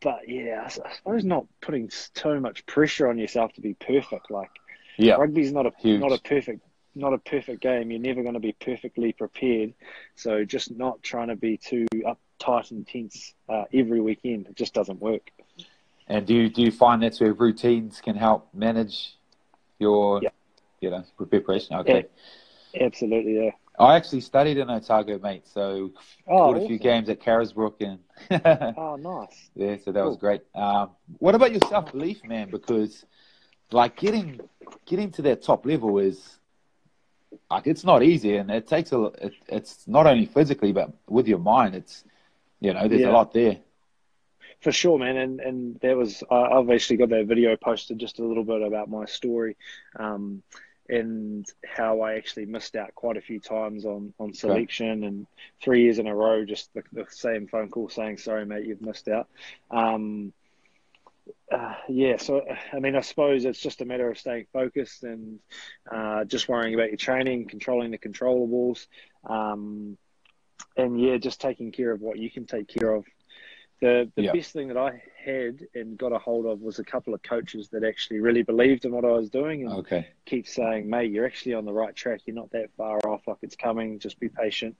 but 0.02 0.28
yeah, 0.28 0.62
I, 0.66 0.68
suppose 0.68 1.24
not 1.24 1.46
putting 1.60 1.90
too 2.14 2.40
much 2.40 2.66
pressure 2.66 3.08
on 3.08 3.18
yourself 3.18 3.52
to 3.54 3.60
be 3.60 3.74
perfect. 3.74 4.30
Like, 4.30 4.50
yeah, 4.96 5.14
rugby's 5.14 5.52
not 5.52 5.66
a 5.66 5.72
Huge. 5.78 6.00
not 6.00 6.12
a 6.12 6.18
perfect 6.18 6.60
not 6.94 7.12
a 7.12 7.18
perfect 7.18 7.60
game. 7.60 7.90
You're 7.90 8.00
never 8.00 8.22
going 8.22 8.34
to 8.34 8.40
be 8.40 8.52
perfectly 8.52 9.12
prepared. 9.12 9.74
So 10.16 10.44
just 10.44 10.70
not 10.70 11.02
trying 11.02 11.28
to 11.28 11.36
be 11.36 11.56
too 11.56 11.86
uptight 11.94 12.70
and 12.70 12.86
tense 12.86 13.34
uh, 13.48 13.64
every 13.72 14.00
weekend. 14.00 14.46
It 14.46 14.56
just 14.56 14.74
doesn't 14.74 15.00
work. 15.00 15.30
And 16.08 16.26
do 16.26 16.34
you, 16.34 16.50
do 16.50 16.62
you 16.62 16.70
find 16.70 17.02
that's 17.02 17.20
where 17.20 17.32
routines 17.32 18.00
can 18.00 18.16
help 18.16 18.48
manage 18.52 19.14
your, 19.78 20.20
yeah. 20.22 20.30
you 20.80 20.90
know, 20.90 21.04
preparation? 21.16 21.76
Okay. 21.76 22.06
Yeah. 22.74 22.84
Absolutely, 22.84 23.44
yeah. 23.44 23.50
I 23.78 23.96
actually 23.96 24.20
studied 24.20 24.58
in 24.58 24.68
Otago, 24.68 25.18
mate. 25.18 25.46
So 25.46 25.92
oh, 26.28 26.36
awesome. 26.36 26.64
a 26.64 26.66
few 26.66 26.78
games 26.78 27.08
at 27.08 27.20
Carisbrook 27.20 27.80
and. 27.80 27.98
oh, 28.76 28.96
nice. 28.96 29.50
Yeah, 29.54 29.76
so 29.82 29.92
that 29.92 30.00
cool. 30.00 30.08
was 30.08 30.16
great. 30.18 30.42
Um, 30.54 30.90
what 31.18 31.34
about 31.34 31.52
your 31.52 31.62
self 31.68 31.92
belief, 31.92 32.24
man? 32.24 32.50
Because 32.50 33.04
like 33.70 33.96
getting 33.96 34.40
getting 34.86 35.10
to 35.12 35.22
that 35.22 35.42
top 35.42 35.64
level 35.66 35.98
is 35.98 36.38
like 37.50 37.66
it's 37.66 37.84
not 37.84 38.02
easy, 38.02 38.36
and 38.36 38.50
it 38.50 38.66
takes 38.66 38.92
a. 38.92 39.04
It, 39.04 39.34
it's 39.48 39.86
not 39.86 40.06
only 40.06 40.26
physically, 40.26 40.72
but 40.72 40.92
with 41.08 41.26
your 41.26 41.38
mind. 41.38 41.74
It's 41.74 42.04
you 42.60 42.72
know, 42.72 42.86
there's 42.88 43.02
yeah. 43.02 43.10
a 43.10 43.12
lot 43.12 43.32
there. 43.32 43.58
For 44.60 44.70
sure, 44.70 44.98
man, 44.98 45.16
and 45.16 45.40
and 45.40 45.80
there 45.80 45.96
was 45.96 46.22
I've 46.30 46.70
actually 46.70 46.98
got 46.98 47.08
that 47.08 47.26
video 47.26 47.56
posted 47.56 47.98
just 47.98 48.20
a 48.20 48.24
little 48.24 48.44
bit 48.44 48.62
about 48.62 48.88
my 48.88 49.06
story, 49.06 49.56
um, 49.98 50.42
and 50.88 51.46
how 51.64 52.00
I 52.00 52.14
actually 52.14 52.46
missed 52.46 52.76
out 52.76 52.94
quite 52.94 53.16
a 53.16 53.20
few 53.20 53.40
times 53.40 53.84
on 53.84 54.12
on 54.18 54.34
selection, 54.34 55.04
and 55.04 55.26
three 55.62 55.82
years 55.82 55.98
in 55.98 56.06
a 56.06 56.14
row, 56.14 56.44
just 56.44 56.72
the, 56.74 56.82
the, 56.92 57.06
same 57.08 57.46
phone 57.46 57.68
call 57.68 57.88
saying 57.88 58.18
sorry, 58.18 58.44
mate, 58.44 58.66
you've 58.66 58.82
missed 58.82 59.08
out. 59.08 59.28
Um, 59.70 60.32
uh, 61.50 61.74
yeah, 61.88 62.16
so 62.16 62.42
I 62.72 62.78
mean, 62.80 62.96
I 62.96 63.00
suppose 63.00 63.44
it's 63.44 63.60
just 63.60 63.80
a 63.80 63.84
matter 63.84 64.10
of 64.10 64.18
staying 64.18 64.46
focused 64.52 65.04
and 65.04 65.38
uh, 65.90 66.24
just 66.24 66.48
worrying 66.48 66.74
about 66.74 66.88
your 66.88 66.96
training, 66.96 67.46
controlling 67.46 67.90
the 67.90 67.98
controllables, 67.98 68.86
um, 69.28 69.96
and 70.76 71.00
yeah, 71.00 71.18
just 71.18 71.40
taking 71.40 71.70
care 71.70 71.92
of 71.92 72.00
what 72.00 72.18
you 72.18 72.30
can 72.30 72.46
take 72.46 72.68
care 72.68 72.92
of. 72.92 73.04
The 73.82 74.08
the 74.14 74.28
best 74.28 74.52
thing 74.52 74.68
that 74.68 74.76
I 74.76 75.02
had 75.24 75.66
and 75.74 75.98
got 75.98 76.12
a 76.12 76.18
hold 76.18 76.46
of 76.46 76.60
was 76.60 76.78
a 76.78 76.84
couple 76.84 77.14
of 77.14 77.22
coaches 77.24 77.68
that 77.70 77.82
actually 77.82 78.20
really 78.20 78.44
believed 78.44 78.84
in 78.84 78.92
what 78.92 79.04
I 79.04 79.10
was 79.10 79.28
doing 79.28 79.64
and 79.64 79.72
okay. 79.80 80.06
keep 80.24 80.46
saying, 80.46 80.88
"Mate, 80.88 81.10
you're 81.10 81.26
actually 81.26 81.54
on 81.54 81.64
the 81.64 81.72
right 81.72 81.92
track. 81.92 82.20
You're 82.24 82.36
not 82.36 82.52
that 82.52 82.70
far 82.76 83.00
off. 83.04 83.26
Like 83.26 83.38
it's 83.42 83.56
coming. 83.56 83.98
Just 83.98 84.20
be 84.20 84.28
patient." 84.28 84.76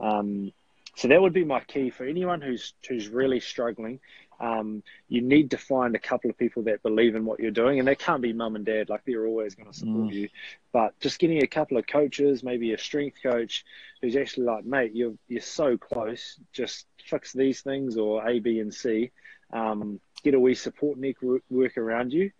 Um, 0.00 0.52
so 0.94 1.08
that 1.08 1.20
would 1.20 1.34
be 1.34 1.44
my 1.44 1.60
key 1.60 1.90
for 1.90 2.06
anyone 2.06 2.40
who's 2.40 2.72
who's 2.88 3.08
really 3.08 3.40
struggling 3.40 4.00
um, 4.40 4.82
you 5.08 5.22
need 5.22 5.50
to 5.52 5.58
find 5.58 5.94
a 5.94 5.98
couple 5.98 6.30
of 6.30 6.36
people 6.36 6.64
that 6.64 6.82
believe 6.82 7.14
in 7.14 7.24
what 7.24 7.40
you're 7.40 7.50
doing, 7.50 7.78
and 7.78 7.88
they 7.88 7.94
can't 7.94 8.22
be 8.22 8.32
mum 8.32 8.56
and 8.56 8.64
dad, 8.64 8.88
like 8.88 9.02
they're 9.06 9.26
always 9.26 9.54
going 9.54 9.70
to 9.70 9.76
support 9.76 10.10
mm. 10.10 10.12
you. 10.12 10.28
But 10.72 10.98
just 11.00 11.18
getting 11.18 11.42
a 11.42 11.46
couple 11.46 11.76
of 11.78 11.86
coaches, 11.86 12.42
maybe 12.42 12.72
a 12.72 12.78
strength 12.78 13.18
coach, 13.22 13.64
who's 14.02 14.16
actually 14.16 14.46
like, 14.46 14.64
mate, 14.64 14.92
you're 14.94 15.14
you're 15.28 15.40
so 15.40 15.76
close. 15.76 16.38
Just 16.52 16.86
fix 17.04 17.32
these 17.32 17.60
things 17.62 17.96
or 17.96 18.28
A, 18.28 18.38
B, 18.40 18.60
and 18.60 18.74
C. 18.74 19.10
Um, 19.52 20.00
get 20.22 20.34
a 20.34 20.40
wee 20.40 20.54
support 20.54 20.98
network 20.98 21.78
around 21.78 22.12
you, 22.12 22.32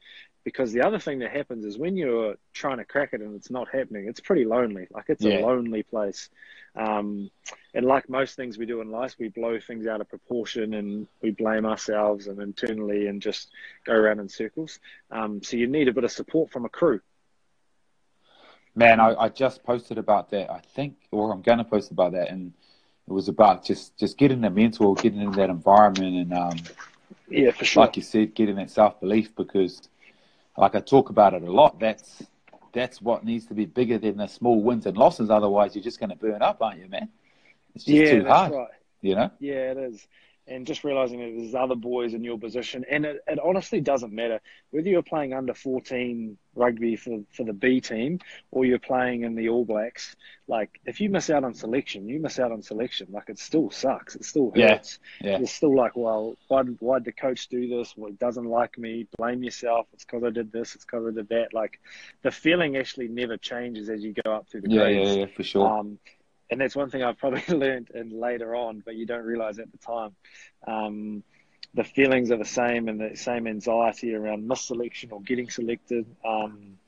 because 0.46 0.72
the 0.72 0.80
other 0.80 1.00
thing 1.00 1.18
that 1.18 1.32
happens 1.32 1.64
is 1.64 1.76
when 1.76 1.96
you're 1.96 2.36
trying 2.54 2.76
to 2.76 2.84
crack 2.84 3.08
it 3.12 3.20
and 3.20 3.34
it's 3.34 3.50
not 3.50 3.66
happening, 3.68 4.06
it's 4.06 4.20
pretty 4.20 4.44
lonely. 4.44 4.86
Like 4.92 5.06
it's 5.08 5.24
yeah. 5.24 5.40
a 5.40 5.44
lonely 5.44 5.82
place. 5.82 6.30
Um, 6.76 7.32
and 7.74 7.84
like 7.84 8.08
most 8.08 8.36
things 8.36 8.56
we 8.56 8.64
do 8.64 8.80
in 8.80 8.92
life, 8.92 9.16
we 9.18 9.28
blow 9.28 9.58
things 9.58 9.88
out 9.88 10.00
of 10.00 10.08
proportion 10.08 10.74
and 10.74 11.08
we 11.20 11.32
blame 11.32 11.66
ourselves 11.66 12.28
and 12.28 12.40
internally 12.40 13.08
and 13.08 13.20
just 13.20 13.48
go 13.84 13.92
around 13.92 14.20
in 14.20 14.28
circles. 14.28 14.78
Um, 15.10 15.42
so 15.42 15.56
you 15.56 15.66
need 15.66 15.88
a 15.88 15.92
bit 15.92 16.04
of 16.04 16.12
support 16.12 16.52
from 16.52 16.64
a 16.64 16.68
crew. 16.68 17.00
Man, 18.76 19.00
I, 19.00 19.16
I 19.16 19.28
just 19.30 19.64
posted 19.64 19.98
about 19.98 20.30
that. 20.30 20.48
I 20.48 20.60
think, 20.60 20.94
or 21.10 21.32
I'm 21.32 21.42
going 21.42 21.58
to 21.58 21.64
post 21.64 21.90
about 21.90 22.12
that, 22.12 22.30
and 22.30 22.52
it 23.08 23.12
was 23.12 23.26
about 23.26 23.64
just 23.64 23.96
just 23.96 24.16
getting 24.16 24.42
the 24.42 24.50
mentor, 24.50 24.94
getting 24.94 25.22
in 25.22 25.32
that 25.32 25.50
environment, 25.50 26.14
and 26.14 26.32
um, 26.34 26.56
yeah, 27.28 27.50
for 27.50 27.64
sure. 27.64 27.82
like 27.82 27.96
you 27.96 28.02
said, 28.02 28.34
getting 28.34 28.56
that 28.56 28.70
self 28.70 29.00
belief 29.00 29.34
because, 29.34 29.88
like 30.56 30.74
I 30.74 30.80
talk 30.80 31.10
about 31.10 31.34
it 31.34 31.42
a 31.42 31.50
lot. 31.50 31.78
That's 31.78 32.22
that's 32.72 33.00
what 33.00 33.24
needs 33.24 33.46
to 33.46 33.54
be 33.54 33.64
bigger 33.64 33.98
than 33.98 34.18
the 34.18 34.26
small 34.26 34.62
wins 34.62 34.86
and 34.86 34.96
losses. 34.96 35.30
Otherwise, 35.30 35.74
you're 35.74 35.84
just 35.84 35.98
going 35.98 36.10
to 36.10 36.16
burn 36.16 36.42
up, 36.42 36.60
aren't 36.60 36.78
you, 36.78 36.88
man? 36.88 37.08
It's 37.74 37.84
just 37.84 37.96
yeah, 37.96 38.12
too 38.12 38.26
hard. 38.26 38.52
right. 38.52 38.68
You 39.00 39.14
know? 39.14 39.30
Yeah, 39.38 39.72
it 39.72 39.78
is. 39.78 40.06
And 40.48 40.64
just 40.64 40.84
realizing 40.84 41.18
that 41.18 41.36
there's 41.40 41.56
other 41.56 41.74
boys 41.74 42.14
in 42.14 42.22
your 42.22 42.38
position, 42.38 42.84
and 42.88 43.04
it, 43.04 43.20
it 43.26 43.40
honestly 43.42 43.80
doesn't 43.80 44.12
matter 44.12 44.40
whether 44.70 44.88
you're 44.88 45.02
playing 45.02 45.32
under 45.34 45.52
14 45.54 46.38
rugby 46.54 46.94
for 46.96 47.20
for 47.32 47.44
the 47.44 47.52
B 47.52 47.80
team 47.80 48.20
or 48.52 48.64
you're 48.64 48.78
playing 48.78 49.22
in 49.24 49.34
the 49.34 49.48
All 49.48 49.64
Blacks. 49.64 50.14
Like, 50.46 50.80
if 50.86 51.00
you 51.00 51.10
miss 51.10 51.30
out 51.30 51.42
on 51.42 51.52
selection, 51.54 52.08
you 52.08 52.20
miss 52.20 52.38
out 52.38 52.52
on 52.52 52.62
selection. 52.62 53.08
Like, 53.10 53.28
it 53.28 53.40
still 53.40 53.70
sucks. 53.72 54.14
It 54.14 54.24
still 54.24 54.52
hurts. 54.54 55.00
yeah. 55.20 55.38
You're 55.38 55.48
still 55.48 55.74
like, 55.74 55.96
well, 55.96 56.36
why 56.46 56.62
did, 56.62 56.76
why 56.78 56.98
did 57.00 57.06
the 57.06 57.12
coach 57.12 57.48
do 57.48 57.68
this? 57.68 57.94
Well, 57.96 58.10
he 58.12 58.16
doesn't 58.16 58.44
like 58.46 58.78
me. 58.78 59.08
Blame 59.18 59.42
yourself. 59.42 59.88
It's 59.94 60.04
because 60.04 60.22
I 60.22 60.30
did 60.30 60.52
this. 60.52 60.76
It's 60.76 60.84
because 60.84 61.06
I 61.08 61.10
did 61.10 61.28
that. 61.30 61.52
Like, 61.54 61.80
the 62.22 62.30
feeling 62.30 62.76
actually 62.76 63.08
never 63.08 63.36
changes 63.36 63.90
as 63.90 64.04
you 64.04 64.14
go 64.24 64.32
up 64.32 64.48
through 64.48 64.60
the 64.60 64.70
Yeah, 64.70 64.82
grades. 64.84 65.10
yeah, 65.16 65.20
yeah, 65.22 65.26
for 65.34 65.42
sure. 65.42 65.66
Um, 65.66 65.98
and 66.50 66.60
that's 66.60 66.76
one 66.76 66.90
thing 66.90 67.02
I've 67.02 67.18
probably 67.18 67.42
learned 67.56 67.90
in 67.94 68.10
later 68.10 68.54
on, 68.54 68.82
but 68.84 68.94
you 68.94 69.06
don't 69.06 69.24
realize 69.24 69.58
at 69.58 69.70
the 69.70 69.78
time. 69.78 70.14
Um, 70.66 71.22
the 71.74 71.84
feelings 71.84 72.30
are 72.30 72.38
the 72.38 72.44
same 72.44 72.88
and 72.88 72.98
the 72.98 73.16
same 73.16 73.46
anxiety 73.46 74.14
around 74.14 74.48
misselection 74.48 75.12
or 75.12 75.20
getting 75.20 75.50
selected. 75.50 76.06
Um, 76.24 76.78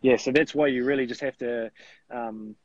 yeah, 0.00 0.16
so 0.16 0.32
that's 0.32 0.54
why 0.54 0.68
you 0.68 0.84
really 0.84 1.06
just 1.06 1.20
have 1.20 1.36
to 1.38 1.70
um, 2.10 2.56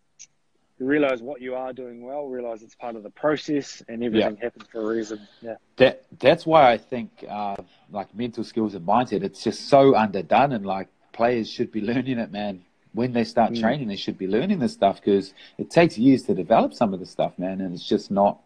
realize 0.80 1.22
what 1.22 1.42
you 1.42 1.56
are 1.56 1.74
doing 1.74 2.04
well, 2.04 2.28
realize 2.28 2.64
it's 2.64 2.76
part 2.76 2.96
of 2.96 3.04
the 3.04 3.10
process, 3.10 3.84
and 3.88 4.04
everything 4.04 4.38
happens 4.38 4.66
for 4.72 4.82
a 4.82 4.96
reason. 4.96 5.28
Yeah. 5.42 5.56
that 5.78 6.06
that's 6.20 6.46
why 6.46 6.72
I 6.72 6.78
think 6.78 7.26
uh, 7.28 7.58
like 7.92 8.14
mental 8.16 8.44
skills 8.44 8.76
and 8.76 8.86
mindset, 8.86 9.24
it's 9.24 9.44
just 9.44 9.68
so 9.68 9.96
underdone, 9.96 10.54
and 10.54 10.66
like 10.66 10.88
players 11.12 11.50
should 11.50 11.72
be 11.72 11.82
learning 11.92 12.20
it, 12.20 12.32
man. 12.32 12.64
When 12.94 13.14
they 13.14 13.24
start 13.24 13.54
Mm. 13.54 13.60
training, 13.60 13.88
they 13.88 13.96
should 13.96 14.18
be 14.18 14.28
learning 14.28 14.60
this 14.60 14.74
stuff 14.74 15.02
because 15.02 15.34
it 15.58 15.70
takes 15.70 15.98
years 15.98 16.24
to 16.24 16.34
develop 16.34 16.74
some 16.74 16.94
of 16.94 17.00
the 17.00 17.06
stuff, 17.06 17.38
man, 17.38 17.62
and 17.62 17.74
it's 17.74 17.88
just 17.88 18.10
not, 18.12 18.40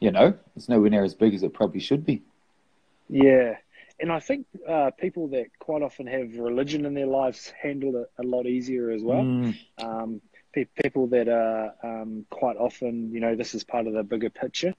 you 0.00 0.10
know, 0.10 0.34
it's 0.56 0.68
nowhere 0.68 0.90
near 0.90 1.04
as 1.04 1.14
big 1.14 1.34
as 1.34 1.42
it 1.42 1.54
probably 1.54 1.80
should 1.80 2.04
be. 2.04 2.22
Yeah, 3.08 3.56
and 3.98 4.12
I 4.12 4.20
think 4.20 4.46
uh, 4.68 4.90
people 4.98 5.28
that 5.28 5.46
quite 5.58 5.82
often 5.82 6.06
have 6.06 6.36
religion 6.36 6.84
in 6.86 6.94
their 6.94 7.06
lives 7.06 7.52
handle 7.60 7.96
it 7.96 8.10
a 8.18 8.22
lot 8.26 8.46
easier 8.46 8.90
as 8.90 9.02
well. 9.02 9.28
Mm, 9.32 9.54
Um, 9.82 10.20
pe- 10.52 10.66
people 10.82 11.08
that 11.08 11.28
are 11.28 11.74
um, 11.82 12.24
quite 12.30 12.56
often, 12.56 13.12
you 13.12 13.20
know, 13.20 13.34
this 13.34 13.54
is 13.54 13.64
part 13.64 13.86
of 13.86 13.94
the 13.94 14.02
bigger 14.02 14.30
picture, 14.30 14.74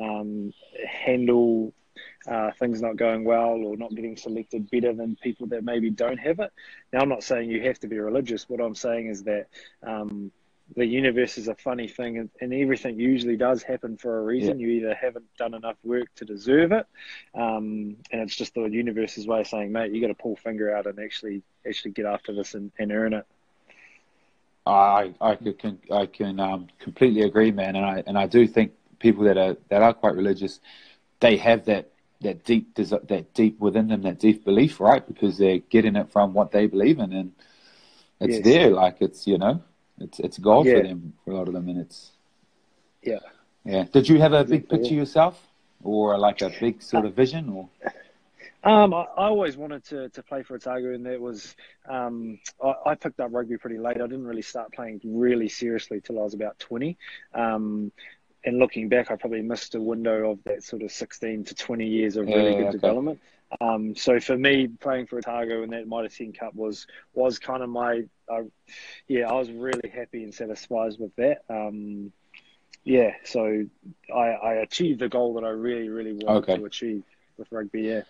um, 0.00 0.52
handle 0.86 1.72
uh, 2.26 2.50
things 2.58 2.80
not 2.80 2.96
going 2.96 3.24
well 3.24 3.60
or 3.64 3.76
not 3.76 3.94
getting 3.94 4.16
selected 4.16 4.70
better 4.70 4.92
than 4.92 5.16
people 5.16 5.46
that 5.48 5.64
maybe 5.64 5.90
don't 5.90 6.18
have 6.18 6.40
it. 6.40 6.52
Now, 6.92 7.00
I'm 7.00 7.08
not 7.08 7.22
saying 7.22 7.50
you 7.50 7.62
have 7.62 7.78
to 7.80 7.88
be 7.88 7.98
religious. 7.98 8.48
What 8.48 8.60
I'm 8.60 8.74
saying 8.74 9.06
is 9.08 9.24
that 9.24 9.46
um, 9.86 10.30
the 10.74 10.86
universe 10.86 11.38
is 11.38 11.48
a 11.48 11.54
funny 11.54 11.86
thing, 11.86 12.18
and, 12.18 12.30
and 12.40 12.52
everything 12.52 12.98
usually 12.98 13.36
does 13.36 13.62
happen 13.62 13.96
for 13.96 14.18
a 14.18 14.22
reason. 14.22 14.58
You 14.58 14.68
either 14.68 14.94
haven't 14.94 15.26
done 15.38 15.54
enough 15.54 15.76
work 15.84 16.12
to 16.16 16.24
deserve 16.24 16.72
it, 16.72 16.86
um, 17.34 17.96
and 18.10 18.22
it's 18.22 18.34
just 18.34 18.54
the 18.54 18.64
universe's 18.64 19.26
way 19.26 19.40
of 19.40 19.46
saying, 19.46 19.70
"Mate, 19.70 19.92
you 19.92 20.00
got 20.00 20.08
to 20.08 20.14
pull 20.14 20.34
finger 20.36 20.74
out 20.74 20.86
and 20.86 20.98
actually 20.98 21.42
actually 21.66 21.92
get 21.92 22.06
after 22.06 22.34
this 22.34 22.54
and, 22.54 22.72
and 22.78 22.90
earn 22.90 23.12
it." 23.12 23.26
I 24.66 25.14
I 25.20 25.36
could 25.36 25.58
can 25.58 25.78
I 25.92 26.06
can 26.06 26.40
um, 26.40 26.66
completely 26.80 27.22
agree, 27.22 27.52
man, 27.52 27.76
and 27.76 27.86
I 27.86 28.02
and 28.06 28.18
I 28.18 28.26
do 28.26 28.46
think 28.48 28.72
people 28.98 29.24
that 29.24 29.38
are 29.38 29.56
that 29.68 29.82
are 29.82 29.94
quite 29.94 30.16
religious, 30.16 30.60
they 31.20 31.36
have 31.36 31.64
that 31.66 31.90
that 32.22 32.44
deep 32.44 32.74
that 32.74 33.34
deep 33.34 33.58
within 33.60 33.88
them 33.88 34.02
that 34.02 34.18
deep 34.18 34.44
belief, 34.44 34.80
right? 34.80 35.06
Because 35.06 35.36
they're 35.38 35.58
getting 35.58 35.96
it 35.96 36.10
from 36.10 36.32
what 36.32 36.50
they 36.50 36.66
believe 36.66 36.98
in, 36.98 37.12
and 37.12 37.32
it's 38.20 38.36
Yes. 38.36 38.44
there, 38.44 38.70
like 38.70 38.96
it's 39.00 39.26
you 39.26 39.38
know, 39.38 39.62
it's 40.00 40.18
it's 40.20 40.38
God 40.38 40.66
Yeah. 40.66 40.76
for 40.78 40.82
them 40.82 41.12
for 41.24 41.30
a 41.32 41.34
lot 41.34 41.48
of 41.48 41.54
them, 41.54 41.68
and 41.68 41.78
it's 41.80 42.12
Yeah. 43.02 43.18
yeah. 43.64 43.84
Did 43.92 44.08
you 44.08 44.18
have 44.20 44.32
a 44.32 44.44
big 44.44 44.68
picture 44.68 44.94
yeah. 44.94 45.00
yourself, 45.00 45.46
or 45.82 46.16
like 46.18 46.40
a 46.42 46.50
big 46.60 46.82
sort 46.82 47.04
of 47.04 47.14
vision, 47.14 47.48
or 47.50 47.68
Um, 48.64 48.92
I, 48.94 49.02
I 49.16 49.26
always 49.26 49.56
wanted 49.56 49.84
to, 49.84 50.08
to 50.08 50.22
play 50.24 50.42
for 50.42 50.56
Otago, 50.56 50.92
and 50.92 51.06
that 51.06 51.20
was 51.20 51.54
um, 51.88 52.40
I, 52.64 52.74
I 52.86 52.94
picked 52.96 53.20
up 53.20 53.30
rugby 53.32 53.58
pretty 53.58 53.78
late. 53.78 53.98
I 53.98 54.08
didn't 54.08 54.26
really 54.26 54.42
start 54.42 54.72
playing 54.72 55.00
really 55.04 55.48
seriously 55.48 56.00
till 56.00 56.18
I 56.18 56.22
was 56.22 56.34
about 56.34 56.58
twenty. 56.58 56.96
Um, 57.32 57.92
and 58.46 58.58
looking 58.58 58.88
back, 58.88 59.10
I 59.10 59.16
probably 59.16 59.42
missed 59.42 59.74
a 59.74 59.80
window 59.80 60.30
of 60.30 60.38
that 60.44 60.62
sort 60.62 60.82
of 60.82 60.90
sixteen 60.92 61.44
to 61.44 61.54
twenty 61.54 61.86
years 61.86 62.16
of 62.16 62.26
really 62.26 62.52
Yeah, 62.52 62.56
good 62.58 62.66
okay. 62.68 62.72
development. 62.72 63.20
Um, 63.60 63.94
so 63.94 64.18
for 64.18 64.36
me, 64.36 64.66
playing 64.68 65.06
for 65.06 65.18
Otago 65.18 65.62
and 65.62 65.72
that 65.72 65.86
Mitre 65.86 66.08
10 66.08 66.32
Cup 66.32 66.54
was 66.54 66.86
was 67.14 67.38
kind 67.38 67.62
of 67.62 67.68
my 67.68 68.02
uh, 68.28 68.42
yeah. 69.06 69.28
I 69.28 69.34
was 69.34 69.50
really 69.50 69.88
happy 69.88 70.24
and 70.24 70.34
satisfied 70.34 70.94
with 70.98 71.14
that. 71.16 71.42
Um, 71.48 72.12
yeah, 72.84 73.12
so 73.24 73.64
I, 74.14 74.20
I 74.20 74.52
achieved 74.54 75.00
the 75.00 75.08
goal 75.08 75.34
that 75.34 75.44
I 75.44 75.50
really 75.50 75.88
really 75.88 76.12
wanted 76.14 76.38
Okay. 76.50 76.56
to 76.56 76.64
achieve 76.64 77.02
with 77.36 77.48
rugby. 77.52 77.82
Yeah. 77.82 78.02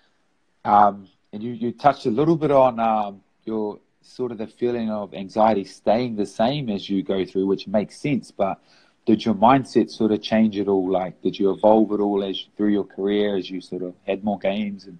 Um, 0.64 1.08
and 1.32 1.42
you, 1.42 1.52
you 1.52 1.72
touched 1.72 2.06
a 2.06 2.10
little 2.10 2.36
bit 2.36 2.50
on 2.50 2.80
um, 2.80 3.20
your 3.44 3.78
sort 4.02 4.32
of 4.32 4.38
the 4.38 4.46
feeling 4.46 4.90
of 4.90 5.14
anxiety 5.14 5.64
staying 5.64 6.16
the 6.16 6.26
same 6.26 6.68
as 6.70 6.88
you 6.88 7.02
go 7.02 7.24
through, 7.24 7.46
which 7.46 7.66
makes 7.66 7.98
sense. 7.98 8.30
But 8.30 8.60
did 9.06 9.24
your 9.24 9.34
mindset 9.34 9.90
sort 9.90 10.12
of 10.12 10.20
change 10.20 10.58
at 10.58 10.68
all? 10.68 10.90
Like, 10.90 11.22
did 11.22 11.38
you 11.38 11.52
evolve 11.52 11.92
at 11.92 12.00
all 12.00 12.24
as 12.24 12.44
through 12.56 12.72
your 12.72 12.84
career 12.84 13.36
as 13.36 13.48
you 13.48 13.60
sort 13.60 13.82
of 13.82 13.94
had 14.06 14.24
more 14.24 14.38
games? 14.38 14.86
And 14.86 14.98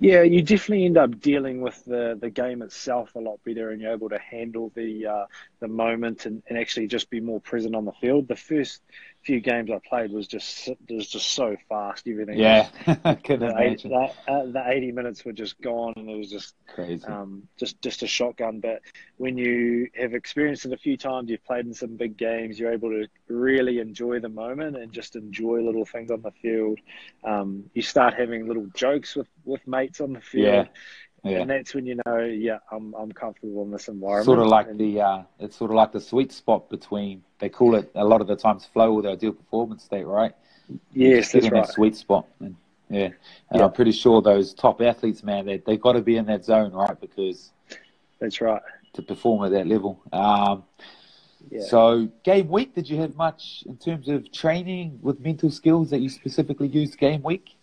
Yeah, 0.00 0.22
you 0.22 0.42
definitely 0.42 0.84
end 0.86 0.98
up 0.98 1.20
dealing 1.20 1.60
with 1.60 1.84
the, 1.84 2.18
the 2.20 2.30
game 2.30 2.62
itself 2.62 3.14
a 3.14 3.20
lot 3.20 3.40
better, 3.44 3.70
and 3.70 3.80
you're 3.80 3.92
able 3.92 4.08
to 4.10 4.18
handle 4.18 4.72
the 4.74 5.06
uh, 5.06 5.26
the 5.60 5.68
moment 5.68 6.26
and, 6.26 6.42
and 6.48 6.58
actually 6.58 6.88
just 6.88 7.10
be 7.10 7.20
more 7.20 7.40
present 7.40 7.76
on 7.76 7.84
the 7.84 7.92
field. 7.92 8.28
The 8.28 8.36
first 8.36 8.82
few 9.24 9.40
games 9.40 9.70
I 9.70 9.78
played 9.88 10.12
was 10.12 10.26
just 10.26 10.68
was 10.88 11.08
just 11.08 11.32
so 11.34 11.56
fast. 11.68 12.06
Everything, 12.08 12.38
yeah, 12.38 12.68
can 13.24 13.40
the, 13.40 13.54
eight, 13.58 13.80
imagine. 13.80 13.90
the, 13.90 14.08
uh, 14.28 14.46
the 14.46 14.62
eighty 14.66 14.92
minutes 14.92 15.24
were 15.24 15.32
just 15.32 15.60
gone, 15.60 15.94
and 15.96 16.08
it 16.08 16.16
was 16.16 16.30
just 16.30 16.54
Crazy. 16.66 17.04
um, 17.06 17.48
just 17.58 17.80
just 17.82 18.02
a 18.02 18.06
shotgun. 18.06 18.60
But 18.60 18.80
when 19.16 19.36
you 19.38 19.88
have 20.00 20.14
experienced 20.14 20.64
it 20.66 20.72
a 20.72 20.76
few 20.78 20.96
times, 20.96 21.30
you've 21.30 21.44
played 21.44 21.66
in 21.66 21.74
some 21.74 21.96
big 21.96 22.16
games, 22.16 22.58
you're 22.58 22.72
able 22.72 22.90
to 22.90 23.06
really 23.28 23.78
enjoy 23.80 24.20
the 24.20 24.28
moment 24.28 24.76
and 24.76 24.92
just 24.92 25.16
enjoy 25.16 25.60
little 25.62 25.84
things 25.84 26.10
on 26.10 26.22
the 26.22 26.32
field. 26.42 26.78
Um, 27.24 27.64
you 27.74 27.82
start 27.82 28.14
having 28.14 28.46
little 28.46 28.66
jokes 28.74 29.16
with, 29.16 29.28
with 29.44 29.66
mates 29.66 30.00
on 30.00 30.12
the 30.12 30.20
field, 30.20 30.68
Yeah, 30.68 30.68
yeah. 31.24 31.38
and 31.40 31.50
that's 31.50 31.74
when 31.74 31.86
you 31.86 32.00
know, 32.06 32.18
yeah, 32.18 32.58
I'm 32.70 32.94
I'm 32.94 33.12
comfortable 33.12 33.62
in 33.64 33.70
this 33.70 33.88
environment. 33.88 34.26
Sort 34.26 34.38
of 34.38 34.46
like 34.46 34.68
And- 34.68 34.78
the 34.78 35.00
uh, 35.00 35.22
it's 35.38 35.56
sort 35.56 35.70
of 35.70 35.76
like 35.76 35.92
the 35.92 36.00
sweet 36.00 36.32
spot 36.32 36.68
between 36.70 37.22
they 37.38 37.48
call 37.48 37.74
it 37.74 37.90
a 37.94 38.04
lot 38.04 38.20
of 38.20 38.26
the 38.26 38.36
times 38.36 38.64
flow 38.66 38.94
or 38.94 39.02
the 39.02 39.10
ideal 39.10 39.32
performance 39.32 39.84
state, 39.84 40.06
right? 40.06 40.32
Yes, 40.92 41.32
that's 41.32 41.46
in 41.46 41.52
right. 41.52 41.64
that 41.66 41.72
sweet 41.72 41.96
spot. 41.96 42.26
And, 42.40 42.54
yeah, 42.90 43.04
and 43.04 43.14
Yeah. 43.54 43.64
I'm 43.64 43.72
pretty 43.72 43.92
sure 43.92 44.20
those 44.22 44.52
top 44.54 44.80
athletes, 44.80 45.22
man, 45.22 45.46
they 45.46 45.58
they 45.58 45.76
got 45.76 45.92
to 45.92 46.00
be 46.02 46.16
in 46.16 46.26
that 46.26 46.44
zone, 46.44 46.72
right? 46.72 46.98
Because 47.00 47.50
That's 48.20 48.40
right. 48.40 48.62
to 48.94 49.02
perform 49.02 49.44
at 49.44 49.50
that 49.52 49.66
level. 49.66 50.00
Um, 50.12 50.64
Yeah. 51.50 51.62
So, 51.64 52.08
game 52.24 52.48
week, 52.48 52.74
did 52.74 52.90
you 52.90 52.98
have 53.00 53.14
much 53.16 53.62
in 53.66 53.76
terms 53.78 54.08
of 54.08 54.30
training 54.32 54.98
with 55.00 55.18
mental 55.20 55.50
skills 55.50 55.88
that 55.90 56.00
you 56.00 56.10
specifically 56.10 56.68
used 56.68 56.98
game 56.98 57.22
week? 57.22 57.54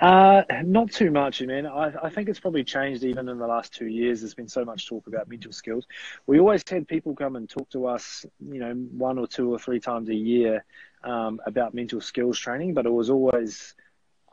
Uh, 0.00 0.42
not 0.64 0.90
too 0.90 1.10
much, 1.10 1.40
man. 1.42 1.66
I, 1.66 1.92
I 2.02 2.10
think 2.10 2.28
it's 2.28 2.40
probably 2.40 2.64
changed 2.64 3.02
even 3.04 3.28
in 3.28 3.38
the 3.38 3.46
last 3.46 3.72
two 3.74 3.86
years. 3.86 4.20
There's 4.20 4.34
been 4.34 4.48
so 4.48 4.64
much 4.64 4.86
talk 4.88 5.06
about 5.06 5.28
mental 5.28 5.52
skills. 5.52 5.86
We 6.26 6.38
always 6.38 6.62
had 6.68 6.86
people 6.86 7.14
come 7.14 7.36
and 7.36 7.48
talk 7.48 7.68
to 7.70 7.86
us, 7.86 8.24
you 8.40 8.58
know, 8.60 8.72
one 8.74 9.18
or 9.18 9.26
two 9.26 9.52
or 9.52 9.58
three 9.58 9.80
times 9.80 10.08
a 10.08 10.14
year 10.14 10.64
um, 11.02 11.40
about 11.46 11.74
mental 11.74 12.00
skills 12.00 12.38
training, 12.38 12.74
but 12.74 12.86
it 12.86 12.92
was 12.92 13.10
always 13.10 13.74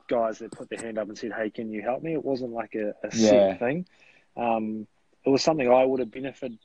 guys 0.08 0.40
that 0.40 0.52
put 0.52 0.70
their 0.70 0.80
hand 0.80 0.98
up 0.98 1.08
and 1.08 1.18
said, 1.18 1.32
"Hey, 1.34 1.50
can 1.50 1.70
you 1.72 1.82
help 1.82 2.04
me?" 2.04 2.14
It 2.14 2.24
wasn't 2.26 2.52
like 2.52 2.76
a, 2.76 2.94
a 3.06 3.12
Yeah. 3.12 3.12
set 3.12 3.60
thing. 3.60 3.86
Um, 4.36 4.88
it 5.26 5.30
was 5.30 5.42
something 5.44 5.70
I 5.72 5.86
would 5.86 6.00
have 6.00 6.12
benefited 6.12 6.60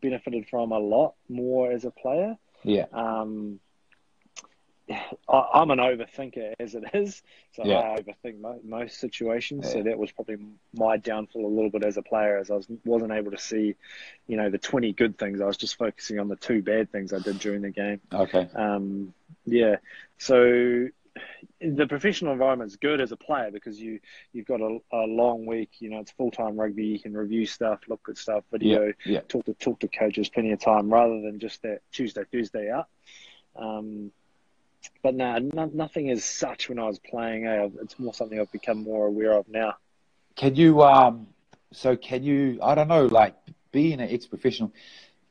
benefited 0.00 0.46
from 0.48 0.72
a 0.72 0.78
lot 0.78 1.14
more 1.28 1.72
as 1.72 1.84
a 1.84 1.90
player. 1.90 2.36
Yeah, 2.64 2.86
Um, 2.92 3.60
I, 3.60 3.69
I'm 5.28 5.70
an 5.70 5.78
overthinker 5.78 6.54
as 6.58 6.74
it 6.74 6.84
is, 6.94 7.22
so 7.52 7.64
Yeah. 7.64 7.78
I 7.78 8.00
overthink 8.00 8.40
mo- 8.40 8.60
most 8.64 8.98
situations. 8.98 9.70
So 9.70 9.82
that 9.82 9.98
was 9.98 10.10
probably 10.12 10.38
my 10.74 10.96
downfall 10.96 11.46
a 11.46 11.48
little 11.48 11.70
bit 11.70 11.84
as 11.84 11.96
a 11.96 12.02
player, 12.02 12.38
as 12.38 12.50
I 12.50 12.54
was, 12.54 12.66
wasn't 12.84 13.12
able 13.12 13.30
to 13.30 13.38
see, 13.38 13.76
you 14.26 14.36
know, 14.36 14.50
the 14.50 14.58
20 14.58 14.92
good 14.92 15.18
things. 15.18 15.40
I 15.40 15.46
was 15.46 15.56
just 15.56 15.76
focusing 15.78 16.18
on 16.18 16.28
the 16.28 16.36
two 16.36 16.62
bad 16.62 16.90
things 16.90 17.12
I 17.12 17.18
did 17.20 17.38
during 17.38 17.62
the 17.62 17.70
game. 17.70 18.00
okay. 18.12 18.48
Um, 18.54 19.14
yeah, 19.46 19.76
so 20.18 20.88
the 21.60 21.86
professional 21.86 22.32
environment's 22.32 22.76
good 22.76 23.00
as 23.00 23.12
a 23.12 23.16
player 23.16 23.50
because 23.50 23.80
you 23.80 24.00
you've 24.32 24.46
got 24.46 24.60
a, 24.60 24.78
a 24.92 25.04
long 25.06 25.46
week. 25.46 25.70
You 25.80 25.90
know, 25.90 25.98
it's 26.00 26.10
full 26.12 26.30
time 26.30 26.56
rugby. 26.58 26.86
You 26.86 26.98
can 27.00 27.16
review 27.16 27.46
stuff, 27.46 27.80
look 27.88 28.00
at 28.08 28.16
stuff, 28.16 28.44
video, 28.50 28.92
Yeah, 29.04 29.20
talk 29.28 29.44
to 29.46 29.54
talk 29.54 29.80
to 29.80 29.88
coaches 29.88 30.28
plenty 30.28 30.52
of 30.52 30.60
time 30.60 30.92
rather 30.92 31.20
than 31.20 31.38
just 31.38 31.62
that 31.62 31.80
Tuesday 31.92 32.22
Thursday 32.30 32.70
out. 32.70 32.86
Um, 33.56 34.12
but 35.02 35.14
no, 35.14 35.38
no, 35.38 35.70
nothing 35.72 36.10
as 36.10 36.24
such 36.24 36.68
when 36.68 36.78
I 36.78 36.84
was 36.84 36.98
playing. 36.98 37.46
Eh? 37.46 37.68
It's 37.82 37.98
more 37.98 38.14
something 38.14 38.38
I've 38.40 38.52
become 38.52 38.82
more 38.82 39.06
aware 39.06 39.32
of 39.32 39.48
now. 39.48 39.74
Can 40.36 40.54
you, 40.56 40.82
um, 40.82 41.26
so 41.72 41.96
can 41.96 42.22
you, 42.22 42.58
I 42.62 42.74
don't 42.74 42.88
know, 42.88 43.06
like 43.06 43.34
being 43.72 44.00
an 44.00 44.08
ex 44.10 44.26
professional, 44.26 44.72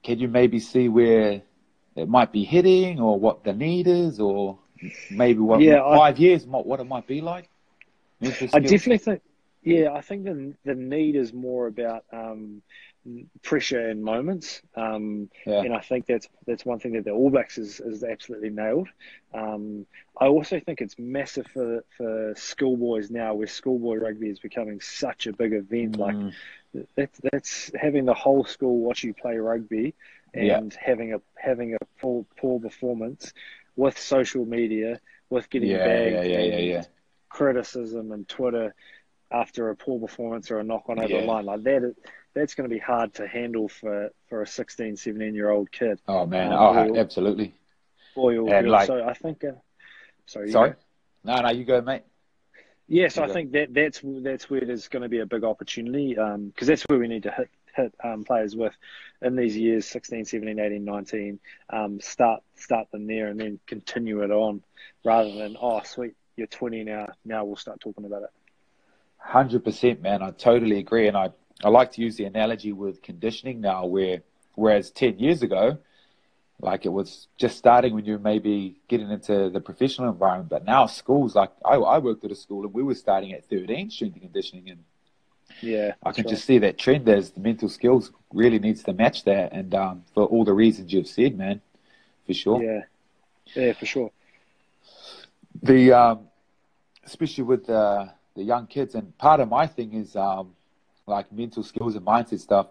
can 0.03 0.19
you 0.19 0.27
maybe 0.27 0.59
see 0.59 0.87
where 0.87 1.41
it 1.95 2.07
might 2.07 2.31
be 2.31 2.43
hitting 2.43 2.99
or 2.99 3.19
what 3.19 3.43
the 3.43 3.53
need 3.53 3.87
is 3.87 4.19
or 4.19 4.57
maybe 5.09 5.39
what 5.39 5.61
Yeah, 5.61 5.81
five 5.97 6.19
years, 6.19 6.45
what, 6.45 6.65
what 6.65 6.79
it 6.79 6.85
might 6.85 7.07
be 7.07 7.21
like? 7.21 7.49
I 8.21 8.59
definitely 8.59 8.97
think, 8.97 9.21
yeah, 9.63 9.93
I 9.93 10.01
think 10.01 10.25
the 10.25 10.53
the 10.65 10.75
need 10.75 11.15
is 11.15 11.33
more 11.33 11.67
about 11.67 12.03
um, 12.11 12.61
pressure 13.41 13.89
in 13.89 14.03
moments, 14.03 14.61
um, 14.75 15.29
Yeah. 15.45 15.61
and 15.61 15.73
I 15.73 15.79
think 15.79 16.05
that's 16.05 16.27
that's 16.45 16.65
one 16.65 16.79
thing 16.79 16.93
that 16.93 17.05
the 17.05 17.11
All 17.11 17.29
Blacks 17.29 17.57
is, 17.57 17.79
is 17.79 18.03
absolutely 18.03 18.49
nailed. 18.49 18.89
Um, 19.33 19.85
I 20.19 20.27
also 20.27 20.59
think 20.59 20.81
it's 20.81 20.97
massive 20.99 21.47
for 21.47 21.83
for 21.97 22.33
schoolboys 22.35 23.09
now, 23.09 23.33
where 23.35 23.47
schoolboy 23.47 23.95
rugby 23.97 24.29
is 24.29 24.39
becoming 24.39 24.81
such 24.81 25.27
a 25.27 25.33
big 25.33 25.53
event. 25.53 25.97
Like 25.97 26.15
Mm, 26.15 26.33
that's 26.95 27.19
that's 27.31 27.71
having 27.75 28.05
the 28.05 28.13
whole 28.13 28.45
school 28.45 28.79
watch 28.79 29.03
you 29.03 29.13
play 29.13 29.37
rugby 29.37 29.95
Yeah. 30.33 30.57
and 30.57 30.73
having 30.73 31.13
a 31.13 31.21
having 31.37 31.75
a 31.75 31.77
full 31.97 32.27
poor 32.37 32.59
performance 32.59 33.33
with 33.75 33.97
social 33.97 34.45
media, 34.45 34.99
with 35.29 35.49
getting 35.49 35.69
yeah, 35.69 35.83
bagged 35.83 36.15
yeah, 36.15 36.21
yeah, 36.23 36.39
yeah, 36.39 36.55
and 36.57 36.65
yeah. 36.65 36.83
criticism 37.29 38.11
and 38.11 38.27
Twitter 38.27 38.73
after 39.31 39.69
a 39.69 39.75
poor 39.75 39.99
performance 39.99 40.49
or 40.51 40.59
a 40.59 40.63
knock 40.63 40.85
on 40.89 40.99
over 40.99 41.07
Yeah. 41.07 41.21
the 41.21 41.27
line 41.27 41.45
like 41.45 41.63
that. 41.63 41.95
That's 42.33 42.55
going 42.55 42.69
to 42.69 42.73
be 42.73 42.79
hard 42.79 43.13
to 43.15 43.27
handle 43.27 43.67
for, 43.67 44.11
for 44.27 44.41
a 44.43 44.47
16, 44.47 44.95
17 44.97 45.33
year 45.33 45.49
old 45.49 45.71
kid. 45.71 45.99
Oh 46.07 46.25
man, 46.25 46.51
Um, 46.53 46.59
oh, 46.59 46.95
absolutely. 46.95 47.53
Boy 48.15 48.45
And 48.47 48.69
like- 48.69 48.87
so 48.87 49.03
I 49.03 49.13
think. 49.13 49.43
Uh, 49.43 49.51
sorry. 50.25 50.51
Sorry? 50.51 50.71
go. 50.71 50.75
No, 51.23 51.41
no, 51.41 51.49
you 51.49 51.65
go, 51.65 51.81
mate. 51.81 52.03
Yes, 52.87 53.17
I 53.17 53.23
Okay. 53.25 53.33
think 53.33 53.51
that 53.51 53.73
that's 53.73 54.01
that's 54.03 54.49
where 54.49 54.61
there's 54.61 54.87
going 54.87 55.03
to 55.03 55.09
be 55.09 55.19
a 55.19 55.25
big 55.25 55.43
opportunity 55.43 56.15
because 56.15 56.67
that's 56.67 56.81
where 56.83 56.97
we 56.97 57.07
need 57.07 57.23
to 57.23 57.31
hit 57.31 57.49
hit 57.75 57.93
um, 58.03 58.23
players 58.23 58.55
with 58.55 58.73
in 59.21 59.35
these 59.35 59.55
years 59.55 59.85
16, 59.85 60.25
17, 60.25 60.57
18, 60.57 60.83
19. 60.83 61.39
Um, 61.69 62.01
start 62.01 62.41
start 62.55 62.89
them 62.91 63.05
there 63.05 63.27
and 63.27 63.39
then 63.39 63.59
continue 63.67 64.23
it 64.23 64.31
on 64.31 64.63
rather 65.05 65.31
than 65.31 65.55
oh 65.61 65.81
sweet 65.83 66.13
you're 66.35 66.47
20 66.47 66.83
now 66.85 67.09
now 67.25 67.45
we'll 67.45 67.55
start 67.57 67.79
talking 67.79 68.05
about 68.05 68.23
it. 68.23 68.29
Hundred 69.19 69.63
percent, 69.63 70.01
man. 70.01 70.21
I 70.23 70.31
totally 70.31 70.79
agree, 70.79 71.07
and 71.07 71.15
I, 71.15 71.29
I 71.63 71.69
like 71.69 71.91
to 71.93 72.01
use 72.01 72.15
the 72.17 72.25
analogy 72.25 72.71
with 72.73 73.01
conditioning 73.03 73.61
now, 73.61 73.85
where 73.85 74.21
whereas 74.55 74.89
ten 74.91 75.19
years 75.19 75.43
ago, 75.43 75.77
like 76.59 76.85
it 76.85 76.89
was 76.89 77.27
just 77.37 77.57
starting 77.57 77.93
when 77.93 78.05
you 78.05 78.13
were 78.13 78.19
maybe 78.19 78.79
getting 78.87 79.09
into 79.11 79.49
the 79.49 79.59
professional 79.61 80.09
environment, 80.09 80.49
but 80.49 80.65
now 80.65 80.85
schools, 80.87 81.35
like 81.35 81.51
I, 81.63 81.75
I 81.75 81.99
worked 81.99 82.23
at 82.25 82.31
a 82.31 82.35
school 82.35 82.63
and 82.65 82.73
we 82.73 82.81
were 82.83 82.95
starting 82.95 83.33
at 83.33 83.45
thirteen 83.45 83.89
strength 83.91 84.13
and 84.13 84.23
conditioning, 84.23 84.69
and 84.69 84.83
Yeah, 85.61 85.93
I 86.03 86.11
can 86.11 86.25
that's 86.25 86.31
just 86.33 86.45
see 86.45 86.57
that 86.59 86.77
trend 86.77 87.07
as 87.09 87.31
the 87.31 87.39
mental 87.41 87.69
skills 87.69 88.11
really 88.33 88.59
needs 88.59 88.83
to 88.83 88.93
match 88.93 89.23
that, 89.25 89.53
and 89.53 89.73
um, 89.75 90.03
for 90.13 90.25
all 90.25 90.43
the 90.45 90.53
reasons 90.53 90.91
you've 90.93 91.07
said, 91.07 91.37
man, 91.37 91.61
for 92.25 92.33
sure. 92.33 92.63
yeah, 92.63 92.81
yeah, 93.55 93.73
for 93.73 93.85
sure. 93.85 94.11
the 95.61 95.91
um, 95.91 96.27
especially 97.05 97.43
with 97.43 97.65
the 97.67 98.11
the 98.39 98.45
young 98.45 98.67
kids, 98.67 98.95
and 98.95 99.15
part 99.17 99.41
of 99.41 99.49
my 99.49 99.67
thing 99.67 99.93
is 99.93 100.15
um, 100.15 100.55
like 101.05 101.31
mental 101.31 101.61
skills 101.61 101.95
and 101.95 102.05
mindset 102.05 102.39
stuff. 102.39 102.67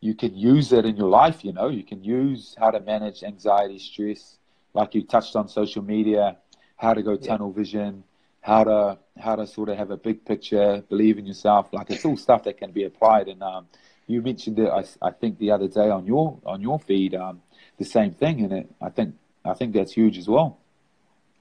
You 0.00 0.14
can 0.14 0.34
use 0.34 0.72
it 0.72 0.86
in 0.86 0.96
your 0.96 1.10
life. 1.10 1.44
You 1.44 1.52
know, 1.52 1.68
you 1.68 1.84
can 1.84 2.02
use 2.02 2.56
how 2.58 2.70
to 2.70 2.80
manage 2.80 3.22
anxiety, 3.22 3.78
stress, 3.78 4.38
like 4.72 4.94
you 4.94 5.02
touched 5.02 5.36
on 5.36 5.46
social 5.48 5.82
media, 5.82 6.38
how 6.76 6.94
to 6.94 7.02
go 7.02 7.16
tunnel 7.16 7.52
vision, 7.52 8.02
how 8.40 8.64
to 8.64 8.98
how 9.18 9.36
to 9.36 9.46
sort 9.46 9.68
of 9.68 9.76
have 9.76 9.90
a 9.90 9.98
big 9.98 10.24
picture, 10.24 10.82
believe 10.88 11.18
in 11.18 11.26
yourself. 11.26 11.68
Like 11.70 11.90
it's 11.90 12.04
all 12.06 12.16
stuff 12.16 12.44
that 12.44 12.56
can 12.56 12.72
be 12.72 12.84
applied. 12.84 13.28
And 13.28 13.42
um, 13.42 13.66
you 14.06 14.22
mentioned 14.22 14.58
it, 14.58 14.70
I, 14.70 14.84
I 15.02 15.10
think 15.10 15.38
the 15.38 15.50
other 15.50 15.68
day 15.68 15.90
on 15.90 16.06
your 16.06 16.38
on 16.46 16.62
your 16.62 16.78
feed, 16.78 17.14
um, 17.14 17.42
the 17.76 17.84
same 17.84 18.12
thing. 18.12 18.40
And 18.40 18.52
it, 18.52 18.70
I 18.80 18.88
think 18.88 19.16
I 19.44 19.52
think 19.52 19.74
that's 19.74 19.92
huge 19.92 20.16
as 20.16 20.28
well. 20.28 20.56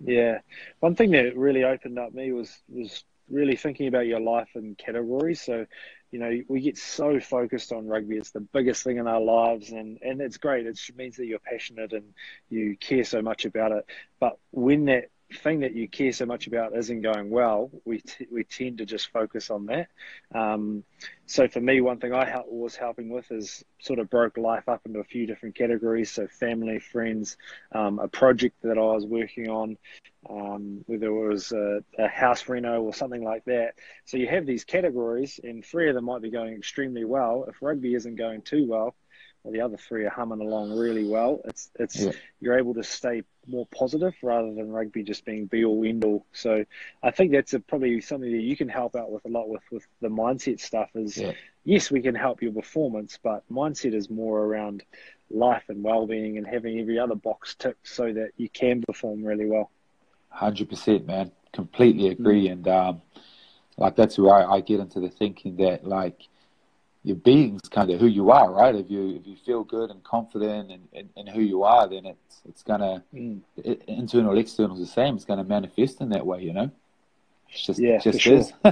Yeah, 0.02 0.40
one 0.80 0.96
thing 0.96 1.12
that 1.12 1.38
really 1.38 1.64
opened 1.64 1.98
up 1.98 2.14
me 2.14 2.34
was 2.34 2.52
was 2.68 3.04
really 3.30 3.56
thinking 3.56 3.88
about 3.88 4.08
your 4.08 4.20
life 4.20 4.50
in 4.56 4.76
categories. 4.76 5.42
So, 5.42 5.66
you 6.12 6.20
know, 6.20 6.42
we 6.48 6.62
get 6.62 6.78
so 6.78 7.20
focused 7.20 7.72
on 7.72 7.88
rugby; 7.88 8.18
it's 8.18 8.32
the 8.32 8.40
biggest 8.40 8.84
thing 8.84 8.98
in 8.98 9.08
our 9.08 9.22
lives, 9.22 9.72
and 9.72 10.00
and 10.02 10.22
it's 10.22 10.38
great. 10.38 10.66
It 10.66 10.80
means 10.96 11.18
that 11.18 11.26
you're 11.26 11.40
passionate 11.40 11.94
and 11.94 12.14
you 12.50 12.78
care 12.78 13.04
so 13.04 13.22
much 13.22 13.46
about 13.46 13.72
it. 13.72 13.86
But 14.20 14.38
when 14.52 14.86
that 14.86 15.10
thing 15.34 15.60
that 15.60 15.76
you 15.76 15.88
care 15.88 16.12
so 16.12 16.26
much 16.26 16.48
about 16.48 16.76
isn't 16.76 17.02
going 17.02 17.30
well, 17.30 17.70
we 17.86 18.00
t- 18.00 18.28
we 18.32 18.44
tend 18.44 18.80
to 18.80 18.86
just 18.86 19.12
focus 19.12 19.50
on 19.50 19.68
that. 19.68 19.88
Um, 20.34 20.84
so 21.28 21.48
for 21.48 21.62
me, 21.62 21.82
one 21.82 22.00
thing 22.00 22.14
I 22.14 22.26
help, 22.26 22.48
was 22.48 22.76
helping 22.76 23.10
with 23.10 23.32
is 23.32 23.64
sort 23.80 24.00
of 24.00 24.10
broke 24.10 24.38
life 24.38 24.68
up 24.68 24.82
into 24.86 25.00
a 25.00 25.04
few 25.04 25.28
different 25.28 25.56
categories. 25.56 26.10
So 26.10 26.28
family, 26.28 26.80
friends, 26.80 27.38
um, 27.72 28.00
a 28.00 28.08
project 28.08 28.56
that 28.64 28.78
I 28.78 28.82
was 28.82 29.06
working 29.06 29.50
on, 29.50 29.78
um, 30.30 30.84
whether 30.88 31.08
it 31.08 31.28
was 31.28 31.52
a, 31.52 31.84
a 32.00 32.08
house 32.08 32.50
reno 32.50 32.82
or 32.82 32.94
something 32.94 33.24
like 33.24 33.46
that. 33.46 33.76
So 34.06 34.18
you 34.18 34.28
have 34.28 34.48
these 34.48 34.64
categories, 34.64 35.40
and 35.44 35.64
three 35.64 35.90
of 35.90 35.96
them 35.96 36.06
might 36.06 36.24
be 36.24 36.32
going 36.32 36.56
extremely 36.56 37.06
well. 37.06 37.46
If 37.48 37.62
rugby 37.62 37.94
isn't 37.94 38.16
going 38.16 38.42
too 38.42 38.66
well, 38.68 38.80
well, 38.80 38.96
the 39.50 39.62
other 39.62 39.78
three 39.78 40.06
are 40.06 40.10
humming 40.10 40.42
along 40.42 40.78
really 40.78 41.08
well. 41.08 41.42
It's 41.46 41.70
it's 41.80 42.00
Yeah. 42.00 42.12
you're 42.40 42.58
able 42.58 42.74
to 42.76 42.84
stay 42.84 43.24
more 43.48 43.68
positive 43.68 44.14
rather 44.22 44.54
than 44.54 44.72
rugby 44.72 45.04
just 45.04 45.26
being 45.26 45.46
be 45.48 45.66
all 45.66 45.84
end 45.84 46.06
all. 46.06 46.26
So 46.34 46.66
I 47.02 47.12
think 47.12 47.32
that's 47.32 47.54
a, 47.54 47.60
probably 47.60 48.00
something 48.02 48.32
that 48.32 48.42
you 48.42 48.56
can 48.56 48.70
help 48.70 48.96
out 48.96 49.12
with 49.12 49.26
a 49.26 49.30
lot 49.30 49.50
with 49.50 49.64
with 49.72 49.86
the 50.02 50.10
mindset 50.10 50.60
stuff. 50.60 50.90
Is 50.96 51.18
Yeah. 51.18 51.34
yes, 51.64 51.90
we 51.92 52.02
can 52.02 52.16
help 52.16 52.42
your 52.42 52.52
performance, 52.52 53.20
but 53.22 53.44
mindset 53.52 53.94
is 53.94 54.10
more 54.10 54.40
around 54.44 54.84
life 55.32 55.64
and 55.70 55.84
well-being 55.84 56.38
and 56.38 56.48
having 56.48 56.80
every 56.80 56.98
other 56.98 57.16
box 57.16 57.56
ticked 57.56 57.88
so 57.88 58.12
that 58.12 58.32
you 58.38 58.50
can 58.50 58.82
perform 58.82 59.24
really 59.24 59.46
well. 59.46 59.70
Hundred 60.30 60.70
percent, 60.70 61.06
man. 61.06 61.32
Completely 61.54 62.10
agree, 62.10 62.48
and 62.48 62.68
um, 62.68 63.02
like 63.78 63.96
that's 63.96 64.18
where 64.20 64.34
I, 64.34 64.56
I 64.58 64.62
get 64.62 64.80
into 64.80 65.00
the 65.00 65.10
thinking 65.10 65.56
that 65.58 65.84
like 65.86 66.28
your 67.04 67.16
being's 67.16 67.62
kind 67.70 67.90
of 67.92 68.00
who 68.00 68.08
you 68.08 68.30
are, 68.32 68.52
right? 68.52 68.76
If 68.76 68.90
you 68.90 69.16
if 69.16 69.26
you 69.26 69.36
feel 69.36 69.64
good 69.64 69.90
and 69.90 70.04
confident 70.04 70.72
in, 70.72 70.82
in, 70.92 71.10
in 71.16 71.28
who 71.28 71.42
you 71.42 71.64
are, 71.64 71.88
then 71.88 72.06
it's 72.06 72.42
it's 72.48 72.64
gonna 72.64 73.04
Mm. 73.14 73.42
i- 73.66 73.78
internal 73.88 74.38
external 74.38 74.76
is 74.76 74.82
the 74.88 74.94
same. 74.94 75.16
It's 75.16 75.26
gonna 75.26 75.44
manifest 75.44 76.02
in 76.02 76.10
that 76.10 76.26
way, 76.26 76.42
you 76.44 76.54
know. 76.54 76.70
It's 77.52 77.66
just 77.66 77.80
Yeah, 77.80 77.98
just 78.00 78.20
sure. 78.22 78.38
is. 78.38 78.54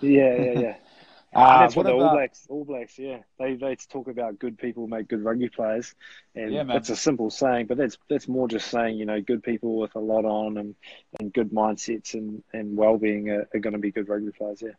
Yeah, 0.00 0.34
yeah, 0.36 0.52
yeah. 0.52 0.74
Uh, 1.32 1.60
that's 1.60 1.76
what 1.76 1.84
what 1.84 1.86
the 1.86 1.92
All 1.92 2.08
Blacks, 2.10 2.46
All 2.48 2.64
Blacks, 2.64 2.98
yeah, 2.98 3.18
they 3.38 3.54
they 3.54 3.76
talk 3.76 4.08
about 4.08 4.40
good 4.40 4.58
people 4.58 4.88
make 4.88 5.06
good 5.06 5.22
rugby 5.22 5.48
players, 5.48 5.94
and 6.34 6.52
Yeah, 6.52 6.64
it's 6.76 6.90
a 6.90 6.96
simple 6.96 7.30
saying, 7.30 7.66
but 7.66 7.76
that's 7.76 7.96
that's 8.08 8.26
more 8.26 8.48
just 8.48 8.68
saying 8.68 8.98
you 8.98 9.06
know 9.06 9.20
good 9.20 9.44
people 9.44 9.78
with 9.78 9.94
a 9.94 10.00
lot 10.00 10.24
on 10.24 10.56
and, 10.56 10.74
and 11.20 11.32
good 11.32 11.52
mindsets 11.52 12.14
and, 12.14 12.42
and 12.52 12.76
well 12.76 12.98
being 12.98 13.30
are, 13.30 13.48
are 13.54 13.60
going 13.60 13.74
to 13.74 13.78
be 13.78 13.92
good 13.92 14.08
rugby 14.08 14.32
players. 14.32 14.60
Yeah, 14.60 14.70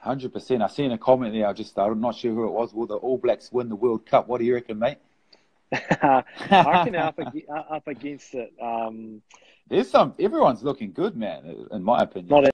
Hundred 0.00 0.32
percent. 0.32 0.62
I 0.62 0.68
seen 0.68 0.92
a 0.92 0.98
comment 0.98 1.34
there. 1.34 1.46
I 1.46 1.52
just 1.52 1.76
I'm 1.78 2.00
not 2.00 2.14
sure 2.14 2.32
who 2.32 2.44
it 2.46 2.52
was. 2.52 2.72
Will 2.72 2.86
the 2.86 2.96
All 2.96 3.18
Blacks 3.18 3.50
win 3.50 3.68
the 3.68 3.76
World 3.76 4.06
Cup? 4.06 4.28
What 4.28 4.38
do 4.38 4.44
you 4.44 4.54
reckon, 4.54 4.78
mate? 4.78 4.98
I 5.72 6.22
reckon 6.50 6.94
up, 6.94 7.18
up 7.50 7.86
against 7.88 8.34
it. 8.34 8.52
Um, 8.62 9.22
There's 9.68 9.90
some. 9.90 10.14
Everyone's 10.18 10.62
looking 10.62 10.92
good, 10.92 11.16
man. 11.16 11.66
In 11.72 11.82
my 11.82 12.02
opinion. 12.02 12.28
Not 12.42 12.50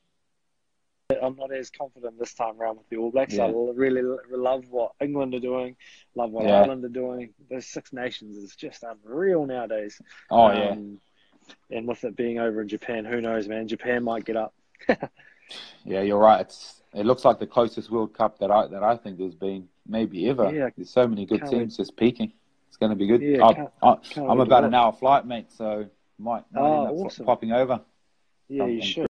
I'm 1.23 1.37
not 1.37 1.53
as 1.53 1.71
confident 1.71 2.19
this 2.19 2.33
time 2.35 2.59
around 2.61 2.79
with 2.79 2.89
the 2.89 2.97
All 2.97 3.11
Blacks. 3.11 3.35
I 3.35 3.47
Yeah. 3.47 3.53
l- 3.53 3.73
really 3.75 4.03
love 4.31 4.65
what 4.71 4.93
England 5.01 5.35
are 5.35 5.39
doing, 5.41 5.77
love 6.15 6.31
what 6.31 6.45
Yeah. 6.47 6.61
Ireland 6.63 6.83
are 6.85 6.89
doing. 6.89 7.35
Those 7.51 7.67
Six 7.67 7.93
Nations 7.93 8.37
is 8.39 8.57
just 8.57 8.83
unreal 8.85 9.45
nowadays. 9.47 10.01
oh 10.31 10.51
yeah. 10.51 10.71
Um, 10.71 10.99
and 11.71 11.87
with 11.87 12.03
it 12.05 12.17
being 12.17 12.39
over 12.39 12.63
in 12.63 12.69
Japan, 12.69 13.05
who 13.05 13.21
knows, 13.21 13.47
man? 13.49 13.69
Japan 13.69 14.03
might 14.03 14.25
get 14.25 14.37
up. 14.37 14.55
Yeah, 15.85 16.03
you're 16.03 16.19
right. 16.19 16.41
It's 16.41 16.83
it 16.95 17.05
looks 17.07 17.25
like 17.25 17.39
the 17.39 17.47
closest 17.47 17.91
World 17.91 18.15
Cup 18.15 18.39
that 18.39 18.51
I 18.51 18.67
that 18.69 18.83
I 18.83 18.97
think 18.97 19.19
there's 19.19 19.35
been 19.35 19.69
maybe 19.87 20.29
ever. 20.29 20.53
Yeah. 20.53 20.71
There's 20.77 20.91
so 20.91 21.07
many 21.07 21.27
good 21.27 21.45
teams 21.47 21.77
just 21.77 21.97
peaking. 21.97 22.33
It's 22.69 22.77
going 22.77 22.91
to 22.91 22.97
be 22.97 23.07
good. 23.07 23.23
Yeah, 23.23 23.45
I, 23.45 23.53
can't- 23.55 23.71
I, 23.83 23.95
can't 24.11 24.31
I'm 24.31 24.41
about 24.41 24.65
an 24.65 24.75
hour 24.75 24.93
flight, 24.93 25.27
mate. 25.27 25.53
So 25.53 25.87
might, 26.19 26.45
might 26.53 26.61
Oh, 26.61 26.79
end 26.81 26.87
up 26.89 27.07
awesome. 27.07 27.27
popping 27.27 27.53
over. 27.53 27.81
Yeah, 28.49 28.65
Um, 28.65 28.71
you 28.71 28.83
should. 28.83 29.07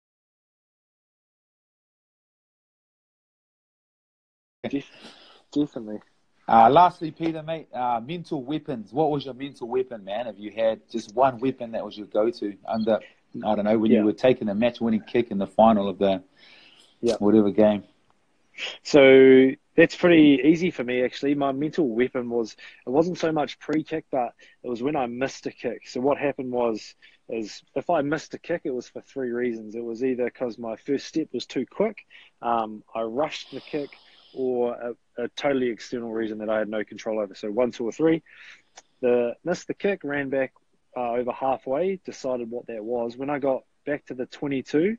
Def- 4.68 4.84
definitely. 5.52 6.00
Uh, 6.46 6.68
lastly, 6.70 7.10
Peter, 7.10 7.42
mate, 7.42 7.68
uh, 7.74 8.00
mental 8.04 8.42
weapons. 8.42 8.92
What 8.92 9.10
was 9.10 9.24
your 9.26 9.34
mental 9.34 9.68
weapon, 9.68 10.04
man? 10.04 10.26
Have 10.26 10.38
you 10.38 10.50
had 10.50 10.80
just 10.90 11.14
one 11.14 11.38
weapon 11.38 11.72
that 11.72 11.84
was 11.84 11.96
your 11.96 12.06
go-to 12.06 12.56
under? 12.66 13.00
I 13.44 13.54
don't 13.54 13.64
know 13.64 13.78
when 13.78 13.90
Yeah. 13.90 14.00
you 14.00 14.04
were 14.06 14.12
taking 14.12 14.48
a 14.48 14.54
match-winning 14.54 15.02
kick 15.06 15.30
in 15.30 15.38
the 15.38 15.46
final 15.46 15.88
of 15.88 15.98
the 15.98 16.22
Yeah. 17.00 17.16
whatever 17.18 17.50
game. 17.50 17.84
So 18.82 19.52
That's 19.78 19.94
pretty 19.94 20.40
easy 20.44 20.72
for 20.72 20.82
me 20.82 21.04
actually. 21.04 21.36
My 21.36 21.52
mental 21.52 21.88
weapon 21.88 22.28
was 22.30 22.56
it 22.84 22.90
wasn't 22.90 23.16
so 23.16 23.30
much 23.30 23.60
pre-kick, 23.60 24.06
but 24.10 24.34
it 24.64 24.68
was 24.68 24.82
when 24.82 24.96
I 24.96 25.06
missed 25.06 25.46
a 25.46 25.52
kick. 25.52 25.86
So 25.86 26.00
what 26.00 26.18
happened 26.18 26.50
was 26.50 26.96
is 27.28 27.62
if 27.76 27.88
I 27.88 28.02
missed 28.02 28.34
a 28.34 28.40
kick, 28.40 28.62
it 28.64 28.72
was 28.74 28.88
for 28.88 29.00
three 29.02 29.30
reasons. 29.30 29.76
It 29.76 29.84
was 29.84 30.02
either 30.02 30.24
because 30.24 30.58
my 30.58 30.74
first 30.74 31.06
step 31.06 31.28
was 31.32 31.46
too 31.46 31.64
quick, 31.64 31.98
um, 32.42 32.82
I 32.92 33.02
rushed 33.02 33.52
the 33.52 33.60
kick, 33.60 33.90
or 34.34 34.74
a, 34.74 35.22
a, 35.22 35.28
totally 35.28 35.68
external 35.68 36.12
reason 36.12 36.38
that 36.38 36.50
I 36.50 36.58
had 36.58 36.68
no 36.68 36.82
control 36.82 37.20
over. 37.20 37.36
So 37.36 37.48
one, 37.48 37.70
two, 37.70 37.86
or 37.86 37.92
three. 37.92 38.22
The 39.00 39.36
missed 39.44 39.68
the 39.68 39.74
kick, 39.74 40.02
ran 40.02 40.28
back 40.28 40.52
uh, 40.96 41.12
over 41.12 41.32
halfway, 41.32 41.96
decided 42.04 42.50
what 42.50 42.66
that 42.66 42.84
was. 42.84 43.16
When 43.16 43.30
I 43.30 43.38
got 43.38 43.64
back 43.86 44.06
to 44.06 44.14
the 44.14 44.26
22, 44.26 44.96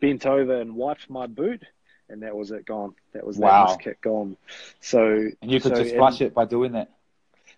bent 0.00 0.26
over 0.26 0.60
and 0.60 0.74
wiped 0.74 1.10
my 1.10 1.26
boot, 1.26 1.64
and 2.08 2.22
that 2.22 2.36
was 2.36 2.50
it 2.50 2.66
gone. 2.66 2.94
That 3.12 3.26
was 3.26 3.36
wow. 3.36 3.66
that 3.66 3.80
kick 3.80 4.00
gone. 4.00 4.36
So 4.80 5.30
and 5.40 5.50
you 5.50 5.60
could 5.60 5.76
so, 5.76 5.82
just 5.82 5.94
flush 5.94 6.20
it 6.20 6.34
by 6.34 6.44
doing 6.44 6.72
that. 6.72 6.90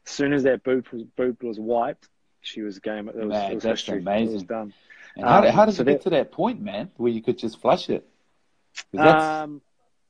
As 0.07 0.13
soon 0.13 0.33
as 0.33 0.43
that 0.43 0.63
boot 0.63 0.93
was, 0.93 1.05
boot 1.05 1.43
was 1.43 1.59
wiped, 1.59 2.09
she 2.41 2.63
was 2.63 2.79
game. 2.79 3.09
It 3.09 3.17
was, 3.17 3.27
man, 3.27 3.53
it 3.53 3.55
was 3.55 3.65
that's 3.65 3.81
history. 3.81 4.01
amazing. 4.01 4.31
It 4.31 4.35
was 4.35 4.43
done. 4.43 4.75
And 5.17 5.25
how, 5.25 5.39
um, 5.39 5.55
how 5.55 5.65
does 5.67 5.77
so 5.77 5.83
it 5.83 5.87
get 5.87 6.03
to 6.03 6.11
that 6.11 6.33
point, 6.33 6.61
man, 6.61 6.91
where 6.97 7.13
you 7.13 7.23
could 7.23 7.39
just 7.39 7.61
flush 7.61 7.89
it? 7.89 8.07
Um, 8.97 9.61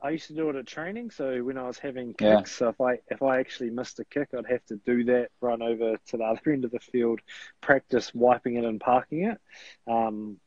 I 0.03 0.11
used 0.11 0.27
to 0.27 0.35
do 0.35 0.51
it 0.51 0.57
at 0.57 0.67
training. 0.67 1.11
So 1.11 1.43
when 1.45 1.57
I 1.57 1.67
was 1.67 1.79
having 1.79 2.15
kicks, 2.15 2.21
yeah. 2.21 2.43
so 2.45 2.69
if 2.69 2.81
I 2.81 2.99
if 3.09 3.23
I 3.23 3.39
actually 3.39 3.71
missed 3.71 4.01
a 4.01 4.05
kick, 4.05 4.31
I'd 4.37 4.47
have 4.47 4.65
to 4.67 4.77
do 4.77 5.05
that, 5.05 5.29
run 5.41 5.63
over 5.63 5.97
to 6.09 6.17
the 6.17 6.25
other 6.25 6.53
end 6.53 6.65
of 6.65 6.73
the 6.73 6.81
field, 6.81 7.21
practice 7.61 8.13
wiping 8.13 8.57
it 8.57 8.65
and 8.65 8.81
parking 8.81 9.25
it, 9.25 9.41
um, 9.87 10.39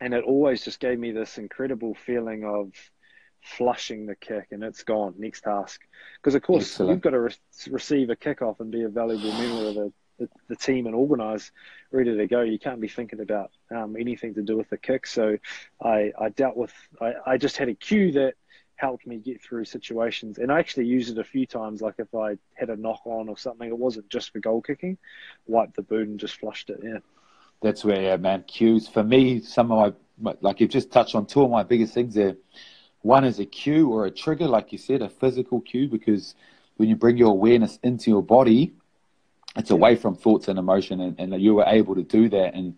and 0.00 0.14
it 0.14 0.24
always 0.24 0.64
just 0.64 0.80
gave 0.80 0.98
me 0.98 1.10
this 1.10 1.38
incredible 1.38 1.94
feeling 1.94 2.44
of 2.44 2.72
flushing 3.40 4.06
the 4.06 4.14
kick 4.14 4.48
and 4.52 4.62
it's 4.62 4.84
gone. 4.84 5.14
Next 5.18 5.42
task, 5.42 5.80
because 6.16 6.36
of 6.36 6.42
course 6.42 6.64
Excellent. 6.64 6.90
you've 6.90 7.00
got 7.00 7.10
to 7.10 7.20
re- 7.20 7.34
receive 7.70 8.10
a 8.10 8.16
kick 8.16 8.40
off 8.40 8.60
and 8.60 8.70
be 8.70 8.84
a 8.84 8.88
valuable 8.88 9.32
member 9.32 9.68
of 9.68 9.74
the 9.74 9.92
the, 10.18 10.28
the, 10.48 10.56
team 10.56 10.86
and 10.86 10.94
organise, 10.94 11.50
ready 11.90 12.14
to 12.16 12.26
go. 12.26 12.42
You 12.42 12.58
can't 12.58 12.80
be 12.80 12.86
thinking 12.86 13.20
about 13.20 13.50
um, 13.74 13.96
anything 13.98 14.34
to 14.34 14.42
do 14.42 14.56
with 14.56 14.68
the 14.68 14.76
kick. 14.76 15.06
So 15.06 15.38
I, 15.82 16.12
I 16.20 16.28
dealt 16.28 16.56
with, 16.56 16.72
I, 17.00 17.14
I 17.26 17.36
just 17.38 17.56
had 17.56 17.70
a 17.70 17.74
cue 17.74 18.12
that 18.12 18.34
helped 18.76 19.06
me 19.06 19.18
get 19.18 19.40
through 19.40 19.64
situations. 19.64 20.38
And 20.38 20.50
I 20.50 20.58
actually 20.58 20.86
used 20.86 21.10
it 21.10 21.18
a 21.18 21.24
few 21.24 21.46
times, 21.46 21.80
like 21.80 21.94
if 21.98 22.14
I 22.14 22.36
had 22.54 22.70
a 22.70 22.76
knock 22.76 23.02
on 23.04 23.28
or 23.28 23.36
something, 23.36 23.68
it 23.68 23.78
wasn't 23.78 24.08
just 24.08 24.32
for 24.32 24.40
goal 24.40 24.60
kicking, 24.60 24.98
wiped 25.46 25.76
the 25.76 25.82
boot 25.82 26.08
and 26.08 26.18
just 26.18 26.36
flushed 26.36 26.70
it. 26.70 26.80
Yeah. 26.82 26.98
That's 27.60 27.84
where, 27.84 28.02
yeah, 28.02 28.16
man, 28.16 28.42
cues. 28.48 28.88
For 28.88 29.04
me, 29.04 29.40
some 29.40 29.70
of 29.70 29.94
my, 30.20 30.34
like 30.40 30.60
you've 30.60 30.70
just 30.70 30.90
touched 30.90 31.14
on 31.14 31.26
two 31.26 31.42
of 31.42 31.50
my 31.50 31.62
biggest 31.62 31.94
things 31.94 32.14
there. 32.14 32.36
One 33.02 33.24
is 33.24 33.38
a 33.38 33.46
cue 33.46 33.88
or 33.90 34.06
a 34.06 34.10
trigger, 34.10 34.46
like 34.46 34.72
you 34.72 34.78
said, 34.78 35.02
a 35.02 35.08
physical 35.08 35.60
cue, 35.60 35.88
because 35.88 36.34
when 36.76 36.88
you 36.88 36.96
bring 36.96 37.16
your 37.16 37.30
awareness 37.30 37.78
into 37.82 38.10
your 38.10 38.22
body, 38.22 38.74
it's 39.56 39.70
away 39.70 39.96
from 39.96 40.16
thoughts 40.16 40.48
and 40.48 40.58
emotion, 40.58 41.00
and, 41.00 41.20
and 41.20 41.42
you 41.42 41.54
were 41.54 41.66
able 41.66 41.94
to 41.94 42.02
do 42.02 42.28
that. 42.30 42.54
And 42.54 42.76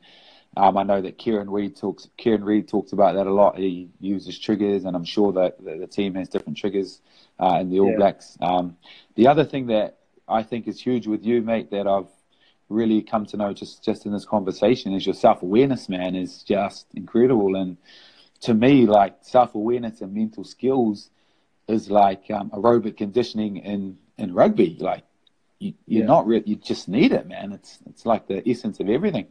um, 0.57 0.77
I 0.77 0.83
know 0.85 1.01
that 1.01 1.19
Kieran 1.19 1.51
Read 1.51 1.77
talks. 1.77 2.09
Kieran 2.17 2.45
Read 2.45 2.69
talks 2.69 2.93
about 2.93 3.15
that 3.15 3.27
a 3.27 3.33
lot. 3.33 3.59
He 3.59 3.91
uses 4.01 4.39
triggers, 4.39 4.85
and 4.85 4.95
I'm 4.95 5.05
sure 5.05 5.33
that 5.33 5.63
the, 5.63 5.79
the 5.79 5.87
team 5.87 6.15
has 6.15 6.29
different 6.29 6.59
triggers 6.59 7.01
uh, 7.41 7.59
in 7.61 7.71
the 7.71 7.81
All 7.81 7.91
yeah. 7.91 7.97
Blacks. 7.97 8.39
Um, 8.41 8.77
the 9.17 9.27
other 9.27 9.45
thing 9.45 9.67
that 9.67 9.99
I 10.29 10.43
think 10.43 10.69
is 10.69 10.81
huge 10.81 11.07
with 11.07 11.25
you, 11.25 11.43
mate, 11.43 11.71
that 11.71 11.87
I've 11.87 12.09
really 12.69 13.03
come 13.03 13.27
to 13.27 13.37
know 13.37 13.53
just 13.53 13.85
just 13.85 14.07
in 14.07 14.13
this 14.13 14.25
conversation 14.25 14.95
is 14.95 15.05
your 15.05 15.15
self 15.15 15.43
awareness, 15.43 15.89
man, 15.89 16.15
is 16.15 16.43
just 16.43 16.87
incredible. 16.95 17.57
And 17.57 17.77
to 18.43 18.55
me, 18.55 18.87
like 18.87 19.17
self 19.23 19.55
awareness 19.55 20.01
and 20.01 20.15
mental 20.15 20.45
skills 20.45 21.11
is 21.67 21.91
like 21.91 22.31
um, 22.31 22.51
aerobic 22.51 22.97
conditioning 22.97 23.57
in 23.57 23.99
in 24.19 24.35
rugby. 24.35 24.77
Like 24.79 25.05
you, 25.59 25.75
you're 25.87 26.03
yeah. 26.03 26.07
not 26.07 26.27
really, 26.27 26.45
you 26.47 26.57
just 26.57 26.89
need 26.89 27.13
it, 27.13 27.27
man. 27.27 27.53
It's 27.53 27.79
it's 27.87 28.07
like 28.07 28.29
the 28.29 28.49
essence 28.49 28.79
of 28.79 28.89
everything. 28.89 29.27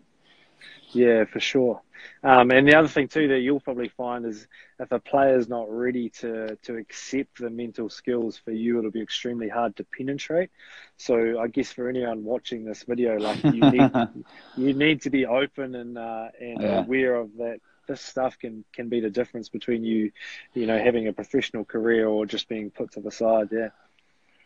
Yeah, 0.91 1.25
for 1.25 1.39
sure. 1.39 1.81
Um, 2.23 2.51
and 2.51 2.67
the 2.67 2.75
other 2.75 2.87
thing 2.87 3.07
too 3.07 3.27
that 3.29 3.39
you'll 3.39 3.59
probably 3.59 3.89
find 3.89 4.25
is 4.25 4.47
if 4.79 4.91
a 4.91 4.99
player's 4.99 5.47
not 5.47 5.69
ready 5.69 6.09
to 6.09 6.57
to 6.63 6.77
accept 6.77 7.39
the 7.39 7.49
mental 7.49 7.89
skills 7.89 8.37
for 8.37 8.51
you, 8.51 8.79
it'll 8.79 8.91
be 8.91 9.01
extremely 9.01 9.49
hard 9.49 9.75
to 9.77 9.85
penetrate. 9.85 10.49
So 10.97 11.39
I 11.39 11.47
guess 11.47 11.71
for 11.71 11.89
anyone 11.89 12.23
watching 12.23 12.65
this 12.65 12.83
video, 12.83 13.17
like 13.17 13.43
you 13.43 13.71
need 13.71 13.91
you 14.57 14.73
need 14.73 15.01
to 15.03 15.09
be 15.09 15.25
open 15.25 15.75
and 15.75 15.97
uh, 15.97 16.27
and 16.39 16.61
yeah. 16.61 16.79
aware 16.79 17.15
of 17.15 17.35
that. 17.37 17.59
This 17.85 17.99
stuff 17.99 18.39
can 18.39 18.63
can 18.73 18.87
be 18.87 19.01
the 19.01 19.09
difference 19.09 19.49
between 19.49 19.83
you, 19.83 20.11
you 20.53 20.65
know, 20.65 20.77
having 20.77 21.07
a 21.09 21.13
professional 21.13 21.65
career 21.65 22.07
or 22.07 22.25
just 22.25 22.47
being 22.47 22.71
put 22.71 22.93
to 22.93 23.01
the 23.01 23.11
side. 23.11 23.49
Yeah. 23.51 23.69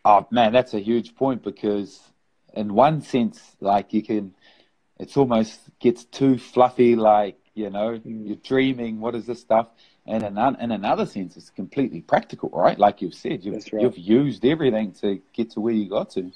Oh 0.04 0.26
man, 0.30 0.52
that's 0.52 0.74
a 0.74 0.80
huge 0.80 1.14
point 1.14 1.44
because 1.44 2.00
in 2.54 2.74
one 2.74 3.00
sense, 3.00 3.56
like 3.60 3.92
you 3.92 4.02
can 4.02 4.34
it's 4.98 5.16
almost 5.16 5.60
gets 5.78 6.04
too 6.04 6.38
fluffy, 6.38 6.96
like, 6.96 7.38
you 7.54 7.70
know, 7.70 7.98
mm. 7.98 8.26
you're 8.26 8.36
dreaming, 8.36 9.00
what 9.00 9.14
is 9.14 9.26
this 9.26 9.40
stuff? 9.40 9.68
And 10.06 10.22
in, 10.22 10.38
in 10.38 10.72
another 10.72 11.06
sense, 11.06 11.36
it's 11.36 11.50
completely 11.50 12.00
practical, 12.00 12.48
right? 12.50 12.78
Like 12.78 13.02
you've 13.02 13.14
said, 13.14 13.44
you've, 13.44 13.66
right. 13.72 13.82
you've 13.82 13.98
used 13.98 14.44
everything 14.44 14.92
to 15.00 15.20
get 15.34 15.50
to 15.50 15.60
where 15.60 15.74
you 15.74 15.88
got 15.88 16.10
to. 16.10 16.32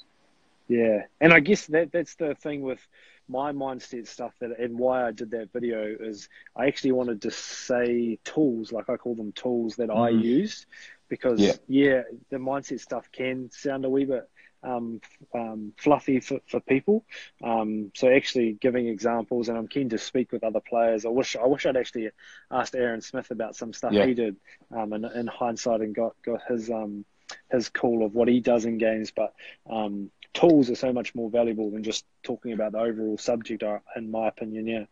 Yeah. 0.68 1.02
And 1.20 1.32
I 1.32 1.40
guess 1.40 1.66
that 1.66 1.92
that's 1.92 2.14
the 2.16 2.34
thing 2.34 2.62
with 2.62 2.86
my 3.28 3.52
mindset 3.52 4.06
stuff 4.06 4.32
that 4.40 4.58
and 4.58 4.78
why 4.78 5.06
I 5.06 5.12
did 5.12 5.30
that 5.30 5.52
video 5.52 5.96
is 5.98 6.28
I 6.56 6.66
actually 6.66 6.92
wanted 6.92 7.22
to 7.22 7.30
say 7.30 8.18
tools, 8.24 8.72
like 8.72 8.90
I 8.90 8.96
call 8.96 9.14
them 9.14 9.32
tools 9.32 9.76
that 9.76 9.88
mm. 9.88 9.96
I 9.96 10.10
used 10.10 10.66
because 11.08 11.40
yeah. 11.40 11.52
yeah, 11.68 12.02
the 12.30 12.38
mindset 12.38 12.80
stuff 12.80 13.08
can 13.12 13.50
sound 13.50 13.84
a 13.84 13.90
wee 13.90 14.04
bit 14.04 14.28
um, 14.62 15.00
um, 15.34 15.72
fluffy 15.76 16.20
for, 16.20 16.40
for 16.46 16.60
people. 16.60 17.04
Um, 17.42 17.90
so 17.94 18.08
actually 18.08 18.52
giving 18.52 18.88
examples, 18.88 19.48
and 19.48 19.58
I'm 19.58 19.68
keen 19.68 19.88
to 19.90 19.98
speak 19.98 20.32
with 20.32 20.44
other 20.44 20.60
players. 20.60 21.04
I 21.04 21.08
wish 21.08 21.36
I 21.36 21.46
wish 21.46 21.66
I'd 21.66 21.76
actually 21.76 22.10
asked 22.50 22.74
Aaron 22.74 23.00
Smith 23.00 23.30
about 23.30 23.56
some 23.56 23.72
stuff 23.72 23.92
yeah. 23.92 24.06
he 24.06 24.14
did 24.14 24.36
um, 24.74 24.92
in, 24.92 25.04
in, 25.04 25.26
hindsight 25.26 25.80
and 25.80 25.94
got 25.94 26.14
got 26.24 26.40
his 26.48 26.70
um, 26.70 27.04
his 27.50 27.68
call 27.68 28.04
of 28.04 28.14
what 28.14 28.28
he 28.28 28.40
does 28.40 28.64
in 28.64 28.78
games. 28.78 29.12
But 29.14 29.34
um, 29.68 30.10
tools 30.34 30.70
are 30.70 30.76
so 30.76 30.92
much 30.92 31.14
more 31.14 31.30
valuable 31.30 31.70
than 31.70 31.82
just 31.82 32.04
talking 32.22 32.52
about 32.52 32.72
the 32.72 32.78
overall 32.78 33.18
subject, 33.18 33.62
uh, 33.62 33.78
in 33.96 34.10
my 34.10 34.28
opinion. 34.28 34.66
Yeah. 34.66 34.84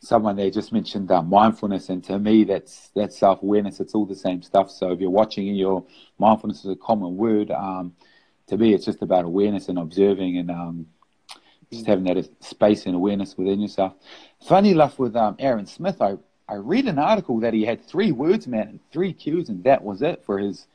Someone 0.00 0.36
there 0.36 0.50
just 0.50 0.72
mentioned 0.72 1.10
uh, 1.10 1.22
mindfulness, 1.22 1.88
and 1.88 2.04
to 2.04 2.18
me, 2.20 2.44
that's 2.44 2.90
that's 2.94 3.18
self 3.18 3.42
awareness. 3.42 3.80
It's 3.80 3.94
all 3.94 4.06
the 4.06 4.14
same 4.14 4.42
stuff. 4.42 4.70
So 4.70 4.92
if 4.92 5.00
you're 5.00 5.10
watching, 5.10 5.48
and 5.48 5.58
your 5.58 5.84
mindfulness 6.18 6.60
is 6.64 6.70
a 6.70 6.76
common 6.76 7.16
word. 7.16 7.50
Um, 7.50 7.94
to 8.48 8.56
me, 8.56 8.74
it's 8.74 8.84
just 8.84 9.02
about 9.02 9.24
awareness 9.24 9.68
and 9.68 9.78
observing 9.78 10.38
and 10.38 10.50
um, 10.50 10.86
just 11.72 11.86
having 11.86 12.04
that 12.04 12.28
space 12.42 12.86
and 12.86 12.94
awareness 12.94 13.36
within 13.36 13.60
yourself. 13.60 13.94
Funny 14.46 14.70
enough, 14.70 14.98
with 14.98 15.14
um, 15.16 15.36
Aaron 15.38 15.66
Smith, 15.66 16.00
I, 16.00 16.16
I 16.48 16.54
read 16.54 16.86
an 16.86 16.98
article 16.98 17.40
that 17.40 17.52
he 17.52 17.64
had 17.64 17.84
three 17.84 18.10
words, 18.10 18.46
man, 18.46 18.68
and 18.68 18.80
three 18.90 19.12
cues, 19.12 19.48
and 19.48 19.62
that 19.64 19.84
was 19.84 20.02
it 20.02 20.24
for 20.24 20.38
his 20.38 20.66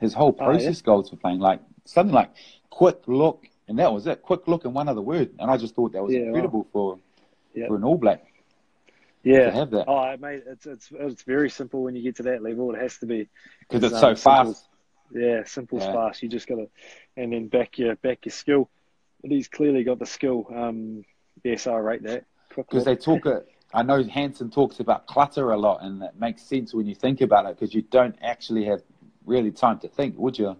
his 0.00 0.14
whole 0.14 0.32
process 0.32 0.78
oh, 0.78 0.80
yeah? 0.80 0.86
goals 0.86 1.10
for 1.10 1.16
playing. 1.16 1.40
Like 1.40 1.60
something 1.84 2.14
like 2.14 2.30
quick 2.70 3.02
look, 3.06 3.46
and 3.68 3.78
that 3.78 3.92
was 3.92 4.06
it. 4.06 4.22
Quick 4.22 4.48
look 4.48 4.64
and 4.64 4.74
one 4.74 4.88
other 4.88 5.02
word, 5.02 5.30
and 5.38 5.50
I 5.50 5.56
just 5.56 5.74
thought 5.76 5.92
that 5.92 6.02
was 6.02 6.12
yeah, 6.12 6.20
incredible 6.20 6.66
for 6.72 6.98
yep. 7.54 7.68
for 7.68 7.76
an 7.76 7.84
All 7.84 7.98
Black. 7.98 8.24
Yeah, 9.22 9.44
to 9.44 9.52
have 9.52 9.70
that. 9.70 9.84
Oh, 9.86 10.16
mate, 10.16 10.44
it's 10.46 10.66
it's 10.66 10.88
it's 10.92 11.22
very 11.22 11.50
simple 11.50 11.82
when 11.82 11.94
you 11.94 12.02
get 12.02 12.16
to 12.16 12.22
that 12.24 12.42
level. 12.42 12.74
It 12.74 12.80
has 12.80 12.98
to 12.98 13.06
be 13.06 13.28
because 13.60 13.84
it's 13.84 14.02
um, 14.02 14.16
so 14.16 14.16
fast. 14.16 14.66
Yeah, 15.12 15.44
simple 15.44 15.78
yeah. 15.78 15.92
fast. 15.92 16.22
You 16.22 16.28
just 16.28 16.46
got 16.46 16.56
to, 16.56 16.68
and 17.16 17.32
then 17.32 17.48
back 17.48 17.78
your 17.78 17.96
back 17.96 18.24
your 18.24 18.32
skill. 18.32 18.70
But 19.22 19.30
he's 19.30 19.48
clearly 19.48 19.84
got 19.84 19.98
the 19.98 20.06
skill. 20.06 20.46
Um, 20.54 21.04
yes, 21.44 21.66
I 21.66 21.76
rate 21.76 22.02
that. 22.04 22.24
Because 22.54 22.84
they 22.84 22.96
talk. 22.96 23.26
it. 23.26 23.48
I 23.72 23.84
know 23.84 24.02
Hansen 24.02 24.50
talks 24.50 24.80
about 24.80 25.06
clutter 25.06 25.52
a 25.52 25.56
lot, 25.56 25.82
and 25.82 26.02
that 26.02 26.18
makes 26.18 26.42
sense 26.42 26.74
when 26.74 26.86
you 26.86 26.94
think 26.94 27.20
about 27.20 27.46
it. 27.46 27.58
Because 27.58 27.74
you 27.74 27.82
don't 27.82 28.16
actually 28.20 28.64
have 28.64 28.82
really 29.24 29.52
time 29.52 29.78
to 29.80 29.88
think, 29.88 30.16
would 30.18 30.38
you? 30.38 30.56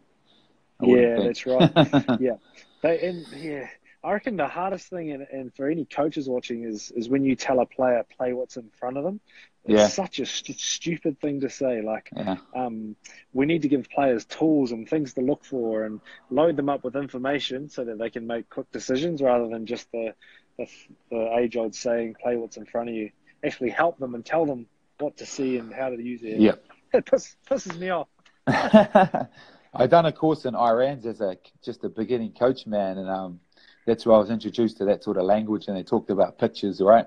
I 0.81 0.87
yeah, 0.87 1.17
that's 1.17 1.47
right. 1.47 1.73
yeah, 2.21 2.37
they, 2.83 3.09
and 3.09 3.27
yeah, 3.37 3.69
I 4.03 4.13
reckon 4.13 4.37
the 4.37 4.49
hardest 4.49 4.89
thing, 4.89 5.11
and, 5.11 5.27
and 5.31 5.55
for 5.55 5.69
any 5.69 5.85
coaches 5.85 6.29
watching, 6.29 6.65
is 6.65 6.91
is 6.91 7.09
when 7.09 7.25
you 7.25 7.37
tell 7.37 7.61
a 7.61 7.67
player 7.67 8.05
play 8.17 8.33
what's 8.33 8.57
in 8.57 8.71
front 8.79 8.97
of 8.97 9.05
them. 9.05 9.21
It's 9.67 9.79
yeah. 9.79 9.89
such 9.89 10.21
a 10.21 10.27
st- 10.27 10.59
stupid 10.59 11.21
thing 11.21 11.41
to 11.41 11.51
say. 11.51 11.83
Like, 11.83 12.09
yeah. 12.17 12.37
um, 12.57 12.97
we 13.35 13.45
need 13.45 13.63
to 13.63 13.69
give 13.69 13.91
players 13.91 14.25
tools 14.25 14.73
and 14.73 14.89
things 14.89 15.13
to 15.15 15.21
look 15.21 15.45
for, 15.45 15.85
and 15.85 16.01
load 16.31 16.57
them 16.57 16.71
up 16.71 16.83
with 16.83 16.97
information 16.97 17.69
so 17.69 17.85
that 17.85 17.99
they 17.99 18.09
can 18.09 18.27
make 18.27 18.49
quick 18.49 18.73
decisions, 18.73 19.21
rather 19.21 19.49
than 19.49 19.67
just 19.67 19.91
the 19.93 20.15
the, 20.57 20.67
the 21.11 21.37
age-old 21.37 21.75
saying, 21.75 22.17
"Play 22.23 22.37
what's 22.37 22.57
in 22.57 22.65
front 22.65 22.89
of 22.89 22.95
you." 22.95 23.11
Actually, 23.45 23.71
help 23.71 23.99
them 23.99 24.15
and 24.15 24.25
tell 24.25 24.47
them 24.47 24.67
what 24.99 25.19
to 25.19 25.27
see 25.27 25.59
and 25.59 25.75
how 25.75 25.91
to 25.91 26.03
use 26.03 26.23
it. 26.23 26.41
Yeah, 26.41 26.55
it 26.95 27.05
pisses 27.05 27.79
me 27.79 27.91
off. 27.91 28.09
I 29.73 29.87
done 29.87 30.07
a 30.07 30.13
course 30.13 30.47
in 30.47 30.57
Iran's 30.57 31.07
as 31.07 31.21
a 31.21 31.37
just 31.63 31.85
a 31.85 31.89
beginning 31.91 32.33
coach, 32.33 32.67
man, 32.67 32.99
and 32.99 33.09
um, 33.09 33.41
that's 33.87 34.07
where 34.07 34.17
I 34.17 34.19
was 34.19 34.31
introduced 34.31 34.79
to 34.79 34.85
that 34.87 35.03
sort 35.03 35.17
of 35.17 35.25
language, 35.25 35.69
and 35.69 35.77
they 35.77 35.83
talked 35.83 36.11
about 36.11 36.39
pictures, 36.39 36.81
right? 36.81 37.07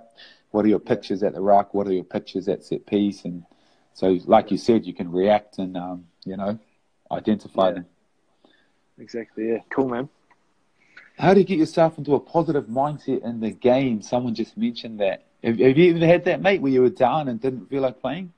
What 0.51 0.65
are 0.65 0.69
your 0.69 0.79
pictures 0.79 1.23
at 1.23 1.33
the 1.33 1.41
ruck? 1.41 1.73
What 1.73 1.87
are 1.87 1.93
your 1.93 2.03
pictures 2.03 2.47
at 2.47 2.63
set 2.63 2.85
piece? 2.85 3.25
And 3.25 3.43
so, 3.93 4.19
like 4.25 4.51
you 4.51 4.57
said, 4.57 4.85
you 4.85 4.93
can 4.93 5.11
react 5.11 5.57
and 5.57 5.75
um, 5.77 6.05
you 6.25 6.37
know 6.37 6.59
identify 7.11 7.69
yeah. 7.69 7.73
them. 7.73 7.85
exactly. 8.99 9.49
Yeah, 9.49 9.59
cool, 9.69 9.89
man. 9.89 10.09
How 11.17 11.33
do 11.33 11.39
you 11.39 11.45
get 11.45 11.59
yourself 11.59 11.97
into 11.97 12.15
a 12.15 12.19
positive 12.19 12.65
mindset 12.65 13.23
in 13.23 13.39
the 13.39 13.51
game? 13.51 14.01
Someone 14.01 14.33
just 14.33 14.57
mentioned 14.57 14.99
that. 14.99 15.25
Have, 15.43 15.59
have 15.59 15.77
you 15.77 15.95
ever 15.95 16.05
had 16.05 16.25
that, 16.25 16.41
mate, 16.41 16.61
where 16.61 16.71
you 16.71 16.81
were 16.81 16.89
down 16.89 17.27
and 17.27 17.39
didn't 17.39 17.69
feel 17.69 17.81
like 17.81 18.01
playing? 18.01 18.33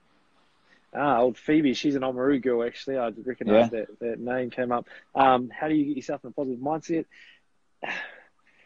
Ah, 0.93 1.19
old 1.19 1.37
Phoebe, 1.37 1.73
she's 1.73 1.95
an 1.95 2.01
Oamaru 2.01 2.41
girl, 2.41 2.63
actually. 2.63 2.97
I 2.97 3.09
recognise 3.09 3.69
yeah. 3.71 3.79
that, 3.79 3.99
that 3.99 4.19
name 4.19 4.49
came 4.49 4.71
up. 4.71 4.87
Um, 5.13 5.49
how 5.49 5.67
do 5.67 5.75
you 5.75 5.85
get 5.85 5.97
yourself 5.97 6.23
in 6.23 6.29
a 6.29 6.33
positive 6.33 6.59
mindset? 6.59 7.05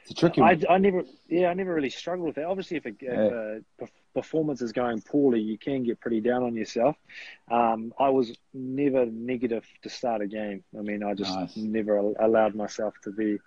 It's 0.09 0.17
a 0.17 0.21
tricky 0.21 0.41
I, 0.41 0.59
I, 0.67 0.77
never, 0.79 1.03
yeah, 1.27 1.49
I 1.49 1.53
never 1.53 1.73
really 1.73 1.89
struggled 1.91 2.27
with 2.27 2.35
that. 2.35 2.45
Obviously, 2.45 2.77
if 2.77 2.85
a, 2.85 2.91
if 2.99 3.61
a 3.81 3.87
performance 4.15 4.61
is 4.61 4.71
going 4.71 5.01
poorly, 5.01 5.39
you 5.39 5.57
can 5.57 5.83
get 5.83 5.99
pretty 5.99 6.19
down 6.19 6.41
on 6.41 6.55
yourself. 6.55 6.95
Um, 7.51 7.93
I 7.99 8.09
was 8.09 8.33
never 8.53 9.05
negative 9.05 9.65
to 9.83 9.89
start 9.89 10.21
a 10.21 10.27
game. 10.27 10.63
I 10.77 10.81
mean, 10.81 11.03
I 11.03 11.13
just 11.13 11.31
nice. 11.31 11.55
never 11.55 11.97
allowed 11.97 12.55
myself 12.55 12.95
to 13.03 13.11
be 13.11 13.37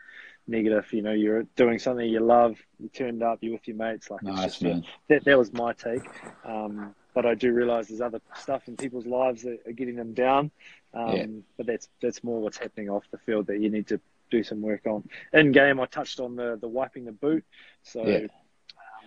negative. 0.47 0.93
You 0.93 1.03
know, 1.03 1.13
you're 1.13 1.45
doing 1.57 1.81
something 1.81 2.09
you 2.09 2.21
love, 2.21 2.57
you 2.79 2.89
turned 2.89 3.25
up, 3.25 3.39
you're 3.41 3.55
with 3.55 3.67
your 3.67 3.77
mates. 3.77 4.09
Like, 4.09 4.23
nice, 4.23 4.45
just, 4.45 4.63
man. 4.63 4.85
That, 5.09 5.25
that 5.25 5.37
was 5.37 5.53
my 5.53 5.73
take. 5.73 6.09
Um, 6.45 6.95
but 7.13 7.27
I 7.27 7.35
do 7.35 7.53
realise 7.53 7.89
there's 7.89 8.01
other 8.01 8.21
stuff 8.37 8.69
in 8.69 8.77
people's 8.77 9.07
lives 9.07 9.43
that 9.43 9.59
are 9.67 9.73
getting 9.73 9.97
them 9.97 10.15
down. 10.15 10.53
Um, 10.95 11.17
yeah. 11.17 11.27
But 11.57 11.67
that's 11.67 11.89
that's 12.01 12.23
more 12.23 12.41
what's 12.41 12.59
happening 12.59 12.89
off 12.89 13.05
the 13.11 13.19
field 13.19 13.49
that 13.49 13.61
you 13.61 13.69
need 13.69 13.89
to 13.89 14.01
do 14.33 14.43
some 14.43 14.61
work 14.61 14.87
on. 14.87 15.09
In 15.33 15.53
game, 15.53 15.79
I 15.79 15.87
touched 15.87 16.19
on 16.19 16.35
the 16.35 16.59
the 16.61 16.69
wiping 16.69 17.05
the 17.05 17.13
boot. 17.13 17.45
So. 17.83 18.05
Yeah. 18.07 18.27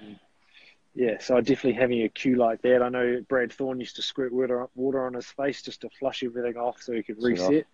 Um, 0.01 0.19
yeah, 0.97 1.17
so 1.19 1.35
definitely 1.41 1.73
having 1.73 2.03
a 2.03 2.07
cue 2.09 2.37
like 2.37 2.61
that. 2.61 2.81
I 2.81 2.87
know 2.87 3.21
Brad 3.27 3.51
Thorn 3.51 3.81
used 3.81 3.97
to 3.97 4.01
squirt 4.01 4.31
water, 4.31 4.69
water 4.75 5.05
on 5.05 5.13
his 5.13 5.25
face 5.25 5.61
just 5.61 5.81
to 5.81 5.89
flush 5.89 6.23
everything 6.23 6.55
off 6.55 6.81
so 6.81 6.93
he 6.93 7.03
could 7.03 7.21
reset. 7.21 7.65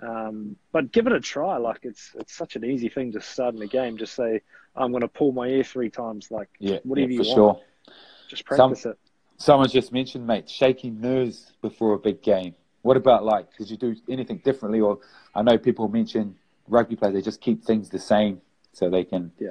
Um, 0.00 0.56
but 0.70 0.92
give 0.92 1.06
it 1.06 1.12
a 1.12 1.18
try. 1.20 1.56
Like 1.56 1.80
it's 1.82 2.12
it's 2.14 2.32
such 2.32 2.54
an 2.54 2.64
easy 2.64 2.88
thing 2.88 3.12
to 3.12 3.20
start 3.20 3.56
in 3.56 3.62
a 3.62 3.66
game. 3.66 3.98
Just 3.98 4.14
say 4.14 4.42
I'm 4.76 4.92
going 4.92 5.00
to 5.00 5.08
pull 5.08 5.32
my 5.32 5.48
ear 5.48 5.64
three 5.64 5.90
times. 5.90 6.30
Like 6.30 6.48
yeah, 6.60 6.78
whatever 6.84 7.10
yeah, 7.10 7.22
you 7.22 7.36
want. 7.36 7.58
Sure. 7.58 7.94
Just 8.28 8.44
practice 8.44 8.82
Some, 8.82 8.92
it. 8.92 8.98
Someone's 9.38 9.72
just 9.72 9.92
mentioned, 9.92 10.26
mate, 10.26 10.48
shaking 10.48 11.00
nerves 11.00 11.52
before 11.62 11.94
a 11.94 11.98
big 11.98 12.22
game. 12.22 12.54
What 12.82 12.96
about 12.96 13.24
like? 13.24 13.56
Did 13.56 13.70
you 13.70 13.76
do 13.76 13.96
anything 14.08 14.40
differently? 14.44 14.80
Or 14.80 15.00
I 15.34 15.42
know 15.42 15.58
people 15.58 15.88
mention 15.88 16.36
rugby 16.68 16.96
players 16.96 17.14
they 17.14 17.22
just 17.22 17.40
keep 17.40 17.64
things 17.64 17.88
the 17.88 17.98
same 17.98 18.40
so 18.72 18.90
they 18.90 19.04
can. 19.04 19.32
Yeah. 19.38 19.50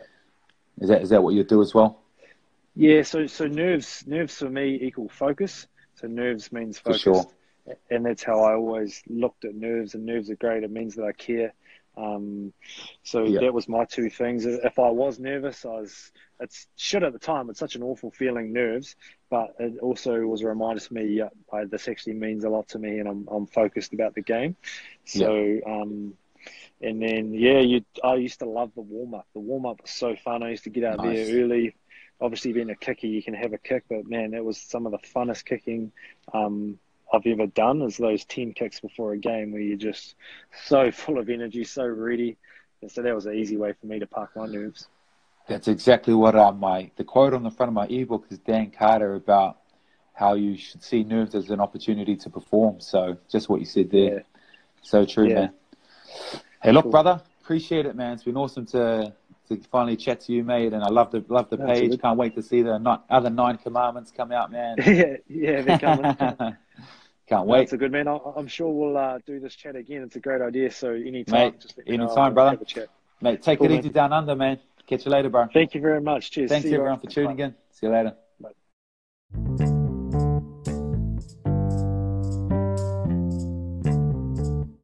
Is 0.79 0.89
that 0.89 1.01
is 1.01 1.09
that 1.09 1.23
what 1.23 1.33
you 1.33 1.43
do 1.43 1.61
as 1.61 1.73
well? 1.73 1.99
Yeah. 2.75 3.01
So 3.03 3.27
so 3.27 3.47
nerves 3.47 4.03
nerves 4.07 4.37
for 4.37 4.49
me 4.49 4.79
equal 4.81 5.09
focus. 5.09 5.67
So 5.95 6.07
nerves 6.07 6.51
means 6.51 6.77
focus. 6.77 7.01
Sure 7.01 7.25
and 7.89 8.05
that's 8.05 8.23
how 8.23 8.41
I 8.41 8.53
always 8.53 9.03
looked 9.07 9.45
at 9.45 9.55
nerves. 9.55 9.95
And 9.95 10.05
nerves 10.05 10.29
are 10.29 10.35
great; 10.35 10.63
it 10.63 10.71
means 10.71 10.95
that 10.95 11.03
I 11.03 11.11
care. 11.11 11.53
Um, 11.97 12.53
so 13.03 13.23
yeah. 13.23 13.39
that 13.41 13.53
was 13.53 13.67
my 13.67 13.85
two 13.85 14.09
things. 14.09 14.45
If 14.45 14.77
I 14.79 14.89
was 14.89 15.19
nervous, 15.19 15.65
I 15.65 15.69
was. 15.69 16.11
It's 16.39 16.67
shit 16.75 17.01
at 17.01 17.13
the 17.13 17.19
time. 17.19 17.49
It's 17.49 17.59
such 17.59 17.75
an 17.75 17.81
awful 17.81 18.11
feeling, 18.11 18.53
nerves. 18.53 18.95
But 19.29 19.55
it 19.59 19.79
also 19.79 20.19
was 20.21 20.41
a 20.41 20.47
reminder 20.47 20.79
to 20.79 20.93
me. 20.93 21.05
Yeah, 21.07 21.29
I, 21.51 21.65
this 21.65 21.87
actually 21.87 22.13
means 22.13 22.43
a 22.43 22.49
lot 22.49 22.67
to 22.69 22.79
me, 22.79 22.99
and 22.99 23.07
I'm 23.07 23.27
I'm 23.29 23.47
focused 23.47 23.93
about 23.93 24.15
the 24.15 24.21
game. 24.21 24.55
So. 25.05 25.33
Yeah. 25.33 25.59
Um, 25.65 26.13
and 26.81 27.01
then 27.01 27.33
yeah, 27.33 27.59
you. 27.59 27.83
I 28.03 28.15
used 28.15 28.39
to 28.39 28.45
love 28.45 28.71
the 28.75 28.81
warm 28.81 29.13
up. 29.13 29.27
The 29.33 29.39
warm 29.39 29.65
up 29.65 29.81
was 29.81 29.91
so 29.91 30.15
fun. 30.15 30.43
I 30.43 30.51
used 30.51 30.63
to 30.65 30.69
get 30.69 30.83
out 30.83 30.97
nice. 30.97 31.27
there 31.27 31.43
early. 31.43 31.75
Obviously, 32.19 32.53
being 32.53 32.69
a 32.69 32.75
kicker, 32.75 33.07
you 33.07 33.21
can 33.21 33.35
have 33.35 33.53
a 33.53 33.57
kick, 33.57 33.83
but 33.89 34.07
man, 34.07 34.31
that 34.31 34.43
was 34.43 34.57
some 34.57 34.85
of 34.85 34.91
the 34.91 34.97
funnest 34.97 35.45
kicking. 35.45 35.91
Um, 36.33 36.79
I've 37.13 37.25
ever 37.25 37.47
done 37.47 37.81
is 37.81 37.97
those 37.97 38.25
10 38.25 38.53
kicks 38.53 38.79
before 38.79 39.13
a 39.13 39.17
game 39.17 39.51
where 39.51 39.61
you're 39.61 39.77
just 39.77 40.15
so 40.65 40.91
full 40.91 41.19
of 41.19 41.29
energy, 41.29 41.63
so 41.63 41.85
ready. 41.85 42.37
And 42.81 42.91
so 42.91 43.01
that 43.01 43.15
was 43.15 43.25
an 43.25 43.35
easy 43.35 43.57
way 43.57 43.73
for 43.79 43.87
me 43.87 43.99
to 43.99 44.07
park 44.07 44.31
my 44.35 44.45
nerves. 44.45 44.87
That's 45.47 45.67
exactly 45.67 46.13
what 46.13 46.35
I, 46.35 46.51
my 46.51 46.91
the 46.97 47.05
quote 47.05 47.33
on 47.33 47.43
the 47.43 47.51
front 47.51 47.69
of 47.69 47.73
my 47.73 47.87
ebook 47.87 48.25
is 48.29 48.37
Dan 48.39 48.69
Carter 48.69 49.15
about 49.15 49.57
how 50.13 50.33
you 50.33 50.57
should 50.57 50.83
see 50.83 51.03
nerves 51.03 51.35
as 51.35 51.49
an 51.49 51.61
opportunity 51.61 52.15
to 52.17 52.29
perform. 52.29 52.81
So 52.81 53.17
just 53.31 53.47
what 53.47 53.59
you 53.61 53.65
said 53.65 53.89
there. 53.89 54.13
Yeah. 54.13 54.19
So 54.81 55.05
true, 55.05 55.29
yeah. 55.29 55.35
man. 55.35 55.53
Hey, 56.61 56.71
look, 56.71 56.83
cool. 56.83 56.91
brother, 56.91 57.21
appreciate 57.41 57.85
it, 57.85 57.95
man. 57.95 58.13
It's 58.13 58.23
been 58.23 58.37
awesome 58.37 58.65
to 58.67 59.13
to 59.49 59.57
finally 59.71 59.95
chat 59.95 60.19
to 60.21 60.33
you, 60.33 60.43
mate. 60.43 60.73
And 60.73 60.83
I 60.83 60.89
love 60.89 61.11
the 61.11 61.23
love 61.29 61.49
the 61.49 61.57
page. 61.57 61.99
Can't 62.01 62.17
wait 62.17 62.35
to 62.35 62.43
see 62.43 62.61
the 62.61 62.99
other 63.09 63.29
nine 63.29 63.57
commandments 63.57 64.11
come 64.15 64.31
out, 64.31 64.51
man. 64.51 64.77
yeah, 64.85 65.17
yeah, 65.27 65.61
they're 65.61 65.79
coming. 65.79 66.15
Can't 67.27 67.45
wait. 67.45 67.59
That's 67.59 67.73
a 67.73 67.77
good 67.77 67.91
man. 67.91 68.07
I'm 68.07 68.47
sure 68.47 68.71
we'll 68.71 68.97
uh, 68.97 69.19
do 69.25 69.39
this 69.39 69.55
chat 69.55 69.75
again. 69.75 70.01
It's 70.03 70.15
a 70.15 70.19
great 70.19 70.41
idea. 70.41 70.71
So 70.71 70.93
anytime, 70.93 71.33
Mate, 71.33 71.59
just 71.59 71.79
anytime, 71.85 72.33
brother. 72.33 72.57
Mate, 73.21 73.41
take 73.41 73.59
cool, 73.59 73.69
it 73.71 73.79
easy 73.79 73.89
down 73.89 74.13
under, 74.13 74.35
man. 74.35 74.59
Catch 74.87 75.05
you 75.05 75.11
later, 75.11 75.29
bro. 75.29 75.47
Thank 75.53 75.75
you 75.75 75.81
very 75.81 76.01
much. 76.01 76.31
Cheers. 76.31 76.49
Thanks 76.49 76.67
everyone 76.67 76.99
for 76.99 77.07
tuning 77.07 77.35
Bye. 77.35 77.43
in. 77.43 77.55
See 77.71 77.87
you 77.87 77.91
later. 77.91 78.15
Bye. 78.39 79.76